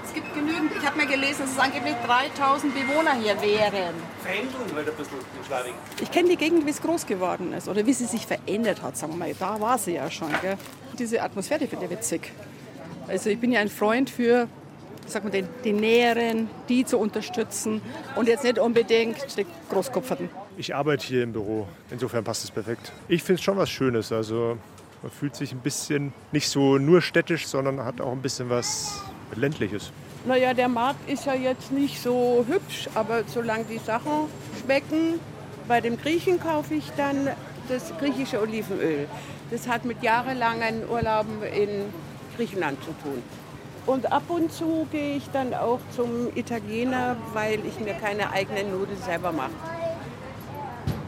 Es 0.08 0.14
gibt 0.14 0.34
genügend. 0.34 0.72
Ich 0.78 0.86
habe 0.86 0.96
mir 0.96 1.06
gelesen, 1.06 1.40
dass 1.42 1.52
es 1.52 1.58
angeblich 1.58 1.94
3000 2.06 2.74
Bewohner 2.74 3.12
hier 3.14 3.40
wären. 3.42 3.94
Verändern 4.22 4.74
halt 4.74 4.88
ein 4.88 4.96
bisschen 4.96 5.18
in 5.18 5.44
Schwabing. 5.46 5.74
Ich 6.00 6.10
kenne 6.10 6.30
die 6.30 6.36
Gegend, 6.36 6.64
wie 6.64 6.70
es 6.70 6.80
groß 6.80 7.06
geworden 7.06 7.52
ist 7.52 7.68
oder 7.68 7.84
wie 7.84 7.92
sie 7.92 8.06
sich 8.06 8.26
verändert 8.26 8.82
hat, 8.82 8.96
sagen 8.96 9.12
wir 9.12 9.18
mal. 9.18 9.34
Da 9.38 9.60
war 9.60 9.76
sie 9.76 9.94
ja 9.94 10.10
schon. 10.10 10.30
Gell? 10.40 10.56
Diese 10.98 11.22
Atmosphäre 11.22 11.66
finde 11.66 11.84
ich 11.84 11.90
witzig. 11.90 12.32
Also 13.06 13.28
ich 13.28 13.38
bin 13.38 13.52
ja 13.52 13.60
ein 13.60 13.68
Freund 13.68 14.08
für 14.08 14.48
sag 15.06 15.24
mal, 15.24 15.30
den, 15.30 15.48
den 15.64 15.76
Näheren, 15.76 16.48
die 16.68 16.84
zu 16.84 16.98
unterstützen 16.98 17.80
und 18.16 18.28
jetzt 18.28 18.44
nicht 18.44 18.58
unbedingt 18.58 19.36
die 19.36 19.46
Großkopferten. 19.70 20.28
Ich 20.56 20.74
arbeite 20.74 21.06
hier 21.06 21.22
im 21.22 21.32
Büro, 21.32 21.66
insofern 21.90 22.24
passt 22.24 22.44
es 22.44 22.50
perfekt. 22.50 22.92
Ich 23.08 23.22
finde 23.22 23.38
es 23.38 23.44
schon 23.44 23.56
was 23.56 23.70
Schönes, 23.70 24.12
also 24.12 24.58
man 25.02 25.12
fühlt 25.12 25.36
sich 25.36 25.52
ein 25.52 25.60
bisschen 25.60 26.12
nicht 26.32 26.48
so 26.48 26.78
nur 26.78 27.00
städtisch, 27.00 27.46
sondern 27.46 27.84
hat 27.84 28.00
auch 28.00 28.12
ein 28.12 28.22
bisschen 28.22 28.50
was 28.50 29.02
ländliches. 29.36 29.92
Naja, 30.26 30.52
der 30.52 30.68
Markt 30.68 31.08
ist 31.08 31.26
ja 31.26 31.34
jetzt 31.34 31.70
nicht 31.70 32.02
so 32.02 32.44
hübsch, 32.48 32.88
aber 32.94 33.22
solange 33.26 33.64
die 33.64 33.78
Sachen 33.78 34.28
schmecken, 34.62 35.20
bei 35.66 35.80
dem 35.80 35.96
Griechen 35.96 36.40
kaufe 36.40 36.74
ich 36.74 36.90
dann 36.96 37.28
das 37.68 37.92
griechische 37.98 38.40
Olivenöl. 38.40 39.06
Das 39.50 39.68
hat 39.68 39.84
mit 39.84 40.02
jahrelangen 40.02 40.88
Urlauben 40.88 41.42
in 41.42 41.86
Griechenland 42.36 42.82
zu 42.84 42.90
tun. 43.02 43.22
Und 43.86 44.12
ab 44.12 44.24
und 44.28 44.52
zu 44.52 44.86
gehe 44.90 45.16
ich 45.16 45.30
dann 45.30 45.54
auch 45.54 45.80
zum 45.96 46.28
Italiener, 46.34 47.16
weil 47.32 47.60
ich 47.64 47.80
mir 47.80 47.94
keine 47.94 48.30
eigenen 48.30 48.72
Nudeln 48.72 49.00
selber 49.02 49.32
mache. 49.32 49.50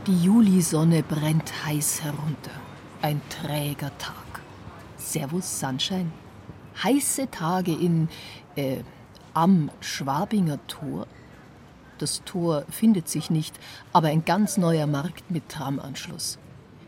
Die 0.06 0.24
Julisonne 0.24 1.02
brennt 1.02 1.52
heiß 1.66 2.02
herunter. 2.02 2.52
Ein 3.02 3.20
träger 3.28 3.90
Tag. 3.98 4.40
Servus 4.96 5.60
Sunshine. 5.60 6.10
Heiße 6.82 7.30
Tage 7.30 7.72
in 7.72 8.08
äh, 8.56 8.78
am 9.34 9.70
Schwabinger 9.80 10.58
Tor. 10.66 11.06
Das 11.98 12.22
Tor 12.24 12.64
findet 12.70 13.08
sich 13.08 13.30
nicht, 13.30 13.54
aber 13.92 14.08
ein 14.08 14.24
ganz 14.24 14.56
neuer 14.56 14.86
Markt 14.86 15.30
mit 15.30 15.48
Tramanschluss. 15.48 16.38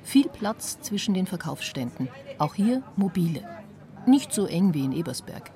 Viel 0.03 0.29
Platz 0.29 0.81
zwischen 0.81 1.15
den 1.15 1.27
Verkaufsständen. 1.27 2.09
Auch 2.39 2.55
hier 2.55 2.83
mobile. 2.97 3.43
Nicht 4.07 4.33
so 4.33 4.47
eng 4.47 4.75
wie 4.75 4.85
in 4.85 4.93
Ebersberg. 4.93 5.51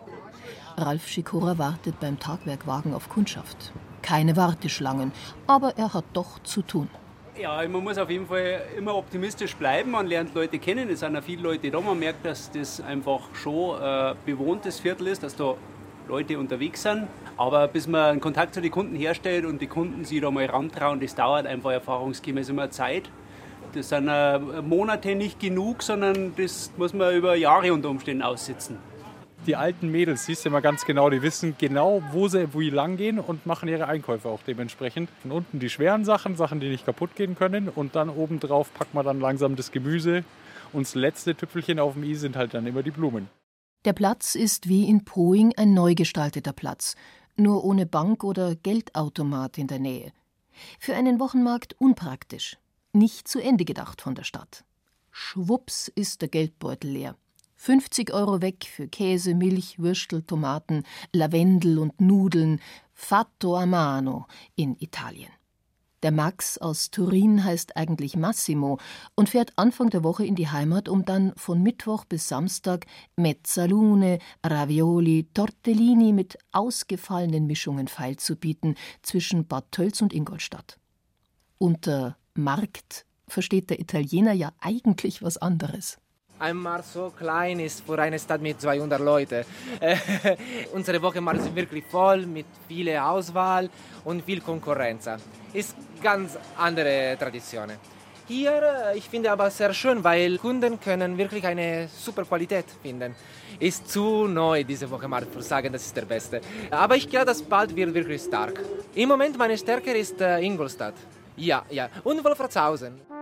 Ralf 0.77 1.09
Schikora 1.09 1.59
wartet 1.59 1.99
beim 2.01 2.19
Tagwerkwagen 2.19 2.93
auf 2.93 3.09
Kundschaft. 3.09 3.73
Keine 4.03 4.37
Warteschlangen, 4.37 5.11
aber 5.47 5.79
er 5.79 5.95
hat 5.95 6.05
doch 6.13 6.43
zu 6.43 6.63
tun. 6.63 6.89
Ja, 7.39 7.63
man 7.69 7.85
muss 7.85 7.99
auf 7.99 8.09
jeden 8.09 8.27
Fall 8.27 8.63
immer 8.79 8.95
optimistisch 8.95 9.57
bleiben. 9.57 9.91
Man 9.91 10.07
lernt 10.07 10.35
Leute 10.35 10.59
kennen, 10.59 10.89
es 10.89 11.01
sind 11.01 11.15
ja 11.15 11.21
viele 11.21 11.43
Leute 11.43 11.71
da. 11.71 11.81
Man 11.81 11.99
merkt, 11.99 12.25
dass 12.25 12.51
das 12.51 12.81
einfach 12.81 13.21
schon 13.35 13.79
ein 13.79 14.17
bewohntes 14.25 14.81
Viertel 14.81 15.09
ist, 15.09 15.23
dass 15.23 15.37
da 15.37 15.55
Leute 16.09 16.39
unterwegs 16.39 16.83
sind. 16.83 17.09
Aber 17.37 17.69
bis 17.69 17.87
man 17.87 18.03
einen 18.13 18.21
Kontakt 18.21 18.55
zu 18.55 18.63
den 18.63 18.71
Kunden 18.71 18.97
herstellt 18.97 19.45
und 19.45 19.61
die 19.61 19.67
Kunden 19.67 20.07
sich 20.07 20.23
da 20.23 20.31
mal 20.31 20.47
rantrauen, 20.47 20.99
das 20.99 21.15
dauert 21.15 21.47
einfach 21.47 21.73
erfahrungsgemäß 21.73 22.49
immer 22.49 22.71
Zeit. 22.71 23.11
Das 23.75 23.91
sind 23.91 24.09
äh, 24.09 24.39
Monate 24.63 25.15
nicht 25.15 25.39
genug, 25.39 25.83
sondern 25.83 26.33
das 26.39 26.73
muss 26.79 26.95
man 26.95 27.15
über 27.15 27.35
Jahre 27.35 27.71
unter 27.71 27.91
Umständen 27.91 28.23
aussitzen. 28.23 28.79
Die 29.47 29.55
alten 29.55 29.91
Mädels, 29.91 30.25
siehst 30.25 30.45
du 30.45 30.49
immer 30.49 30.61
ganz 30.61 30.85
genau, 30.85 31.11
die 31.11 31.23
wissen 31.23 31.55
genau, 31.59 32.03
wo 32.13 32.27
sie 32.27 32.53
wo 32.53 32.61
lang 32.61 32.97
gehen 32.97 33.19
und 33.19 33.47
machen 33.47 33.69
ihre 33.69 33.87
Einkäufe 33.87 34.29
auch 34.29 34.41
dementsprechend. 34.47 35.09
Von 35.23 35.31
unten 35.31 35.61
die 35.61 35.71
schweren 35.71 36.05
Sachen, 36.05 36.37
Sachen, 36.37 36.59
die 36.59 36.69
nicht 36.69 36.85
kaputt 36.85 37.15
gehen 37.15 37.37
können. 37.37 37.69
Und 37.69 37.95
dann 37.95 38.09
obendrauf 38.09 38.73
packt 38.75 38.95
man 38.95 39.05
dann 39.05 39.21
langsam 39.21 39.55
das 39.55 39.71
Gemüse. 39.71 40.25
Und 40.73 40.87
das 40.87 40.95
letzte 40.95 41.35
Tüpfelchen 41.35 41.79
auf 41.79 41.95
dem 41.95 42.03
i 42.03 42.15
sind 42.15 42.37
halt 42.37 42.55
dann 42.55 42.67
immer 42.67 42.83
die 42.83 42.91
Blumen. 42.91 43.29
Der 43.85 43.93
Platz 43.93 44.35
ist 44.35 44.69
wie 44.69 44.89
in 44.89 45.05
Poing 45.05 45.53
ein 45.57 45.75
neu 45.75 45.95
gestalteter 45.95 46.53
Platz, 46.53 46.97
nur 47.37 47.63
ohne 47.63 47.87
Bank 47.87 48.25
oder 48.25 48.57
Geldautomat 48.57 49.59
in 49.59 49.69
der 49.69 49.79
Nähe. 49.79 50.13
Für 50.81 50.95
einen 50.95 51.21
Wochenmarkt 51.21 51.77
unpraktisch 51.79 52.57
nicht 52.97 53.29
zu 53.29 53.41
Ende 53.41 53.65
gedacht 53.65 54.01
von 54.01 54.15
der 54.15 54.25
Stadt. 54.25 54.65
Schwupps 55.11 55.89
ist 55.89 56.23
der 56.23 56.29
Geldbeutel 56.29 56.91
leer. 56.91 57.17
50 57.57 58.13
Euro 58.13 58.43
weg 58.43 58.67
für 58.71 58.87
Käse, 58.87 59.35
Milch, 59.35 59.79
Würstel, 59.79 60.23
Tomaten, 60.23 60.85
Lavendel 61.13 61.79
und 61.79 62.01
Nudeln, 62.01 62.61
fatto 62.93 63.57
a 63.57 63.67
mano 63.67 64.27
in 64.55 64.77
Italien. 64.79 65.31
Der 66.03 66.13
Max 66.13 66.59
aus 66.59 66.91
Turin 66.91 67.43
heißt 67.43 67.77
eigentlich 67.77 68.17
Massimo 68.17 68.79
und 69.15 69.31
fährt 69.31 69.53
Anfang 69.57 69.91
der 69.91 70.05
Woche 70.05 70.25
in 70.25 70.35
die 70.35 70.49
Heimat, 70.49 70.89
um 70.89 71.05
dann 71.05 71.33
von 71.37 71.63
Mittwoch 71.63 72.05
bis 72.05 72.29
Samstag 72.29 72.87
Mezzalune, 73.17 74.19
Ravioli, 74.45 75.27
Tortellini 75.33 76.13
mit 76.13 76.39
ausgefallenen 76.53 77.47
Mischungen 77.47 77.89
feilzubieten 77.89 78.77
zwischen 79.03 79.47
Bad 79.47 79.73
Tölz 79.73 80.03
und 80.03 80.13
Ingolstadt. 80.13 80.79
Unter 81.59 82.17
Markt 82.35 83.07
versteht 83.27 83.71
der 83.71 83.81
Italiener 83.81 84.33
ja 84.33 84.53
eigentlich 84.61 85.23
was 85.23 85.39
anderes. 85.39 85.99
Ein 86.39 86.57
Markt 86.57 86.85
so 86.93 87.11
klein 87.17 87.61
ist 87.61 87.83
für 87.87 87.99
eine 87.99 88.19
Stadt 88.19 88.43
mit 88.43 88.61
200 88.61 89.01
Leuten. 89.01 89.43
Äh, 89.81 89.97
unsere 90.75 91.01
Wochenmarkt 91.01 91.43
sind 91.43 91.57
wirklich 91.57 91.85
voll 91.87 92.27
mit 92.27 92.45
viel 92.69 92.95
Auswahl 92.99 93.71
und 94.05 94.23
viel 94.23 94.43
Konkurrenz. 94.43 95.09
Ist 95.55 95.75
ganz 96.03 96.37
andere 96.59 97.17
Tradition. 97.19 97.71
Hier, 98.29 98.63
äh, 98.93 98.99
ich 98.99 99.09
finde 99.09 99.33
aber 99.33 99.51
sehr 99.51 99.73
schön, 99.73 100.05
weil 100.05 100.37
Kunden 100.37 100.79
können 100.79 101.17
wirklich 101.17 101.47
eine 101.47 101.89
super 101.89 102.25
Qualität 102.25 102.67
finden. 102.83 103.15
Ist 103.59 103.89
zu 103.89 104.27
neu 104.27 104.63
diese 104.63 104.91
Wochenmarkt, 104.91 105.33
für 105.33 105.43
sagen, 105.43 105.73
das 105.73 105.87
ist 105.87 105.97
der 105.97 106.05
beste. 106.05 106.43
Aber 106.71 106.97
ich 106.97 107.09
glaube, 107.09 107.25
dass 107.25 107.41
bald 107.43 107.75
wird 107.75 107.95
wirklich 107.95 108.21
stark. 108.21 108.63
Im 108.95 109.09
Moment 109.09 109.39
meine 109.39 109.57
Stärke 109.57 109.93
ist 109.93 110.21
äh, 110.21 110.41
Ingolstadt. 110.41 110.95
Ja, 111.37 111.65
ja. 111.71 111.89
Und 112.05 112.23
Wolfratshausen. 112.23 113.16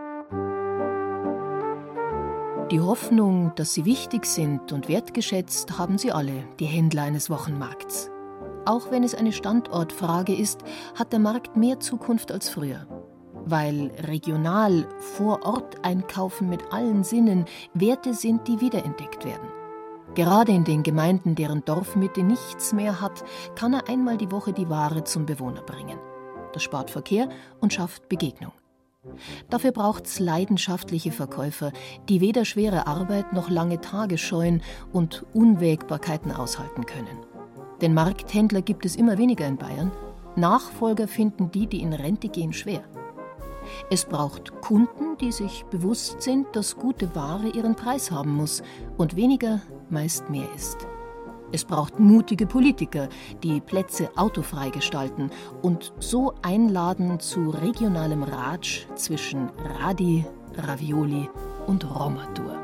Die 2.70 2.81
Hoffnung, 2.81 3.53
dass 3.57 3.74
sie 3.74 3.85
wichtig 3.85 4.24
sind 4.24 4.72
und 4.72 4.88
wertgeschätzt, 4.88 5.79
haben 5.79 5.98
sie 5.98 6.12
alle, 6.12 6.48
die 6.59 6.64
Händler 6.64 7.03
eines 7.03 7.29
Wochenmarkts. 7.29 8.11
Auch 8.64 8.90
wenn 8.90 9.05
es 9.05 9.14
eine 9.14 9.33
Standortfrage 9.33 10.35
ist, 10.35 10.64
hat 10.94 11.12
der 11.12 11.18
Markt 11.18 11.59
mehr 11.59 11.79
Zukunft 11.81 12.33
als 12.33 12.48
früher. 12.48 12.87
Weil 13.44 13.92
regional 14.09 14.88
vor 14.98 15.44
Ort 15.44 15.85
einkaufen 15.85 16.48
mit 16.48 16.72
allen 16.72 17.05
Sinnen 17.05 17.44
Werte 17.74 18.14
sind, 18.14 18.48
die 18.48 18.62
wiederentdeckt 18.62 19.27
werden. 19.27 19.48
Gerade 20.14 20.53
in 20.53 20.64
den 20.64 20.83
Gemeinden, 20.83 21.35
deren 21.35 21.64
Dorfmitte 21.66 22.22
nichts 22.22 22.72
mehr 22.72 23.03
hat, 23.03 23.24
kann 23.57 23.74
er 23.74 23.88
einmal 23.90 24.16
die 24.16 24.31
Woche 24.31 24.55
die 24.55 24.70
Ware 24.70 25.05
zum 25.05 25.27
Bewohner 25.27 25.62
bringen. 25.62 25.98
Das 26.55 26.62
spart 26.62 26.90
Verkehr 26.90 27.29
und 27.61 27.74
schafft 27.74 28.09
Begegnung. 28.09 28.53
Dafür 29.51 29.73
braucht 29.73 30.07
es 30.07 30.19
leidenschaftliche 30.19 31.12
Verkäufer, 31.12 31.73
die 32.09 32.21
weder 32.21 32.45
schwere 32.45 32.87
Arbeit 32.87 33.33
noch 33.33 33.51
lange 33.51 33.81
Tage 33.81 34.19
scheuen 34.19 34.62
und 34.93 35.25
Unwägbarkeiten 35.35 36.33
aushalten 36.33 36.87
können. 36.87 37.25
Denn 37.81 37.95
Markthändler 37.95 38.62
gibt 38.62 38.87
es 38.87 38.97
immer 38.97 39.19
weniger 39.19 39.47
in 39.47 39.57
Bayern. 39.57 39.93
Nachfolger 40.37 41.07
finden 41.07 41.51
die, 41.51 41.67
die 41.67 41.83
in 41.83 41.93
Rente 41.93 42.29
gehen, 42.29 42.53
schwer. 42.53 42.83
Es 43.90 44.05
braucht 44.05 44.61
Kunden, 44.61 45.17
die 45.21 45.33
sich 45.33 45.64
bewusst 45.67 46.23
sind, 46.23 46.47
dass 46.55 46.77
gute 46.77 47.14
Ware 47.14 47.49
ihren 47.49 47.77
Preis 47.77 48.11
haben 48.11 48.35
muss 48.35 48.62
und 48.97 49.17
weniger 49.17 49.62
meist 49.90 50.29
mehr 50.31 50.49
ist. 50.55 50.87
Es 51.52 51.64
braucht 51.64 51.98
mutige 51.98 52.46
Politiker, 52.46 53.09
die 53.42 53.61
Plätze 53.61 54.11
autofrei 54.16 54.70
gestalten 54.70 55.30
und 55.62 55.92
so 56.00 56.35
einladen 56.42 57.20
zu 57.20 57.50
regionalem 57.50 58.22
Ratsch 58.22 58.87
zwischen 58.94 59.50
Radi, 59.80 60.24
Ravioli 60.57 61.28
und 61.66 61.85
Romadur. 61.85 62.63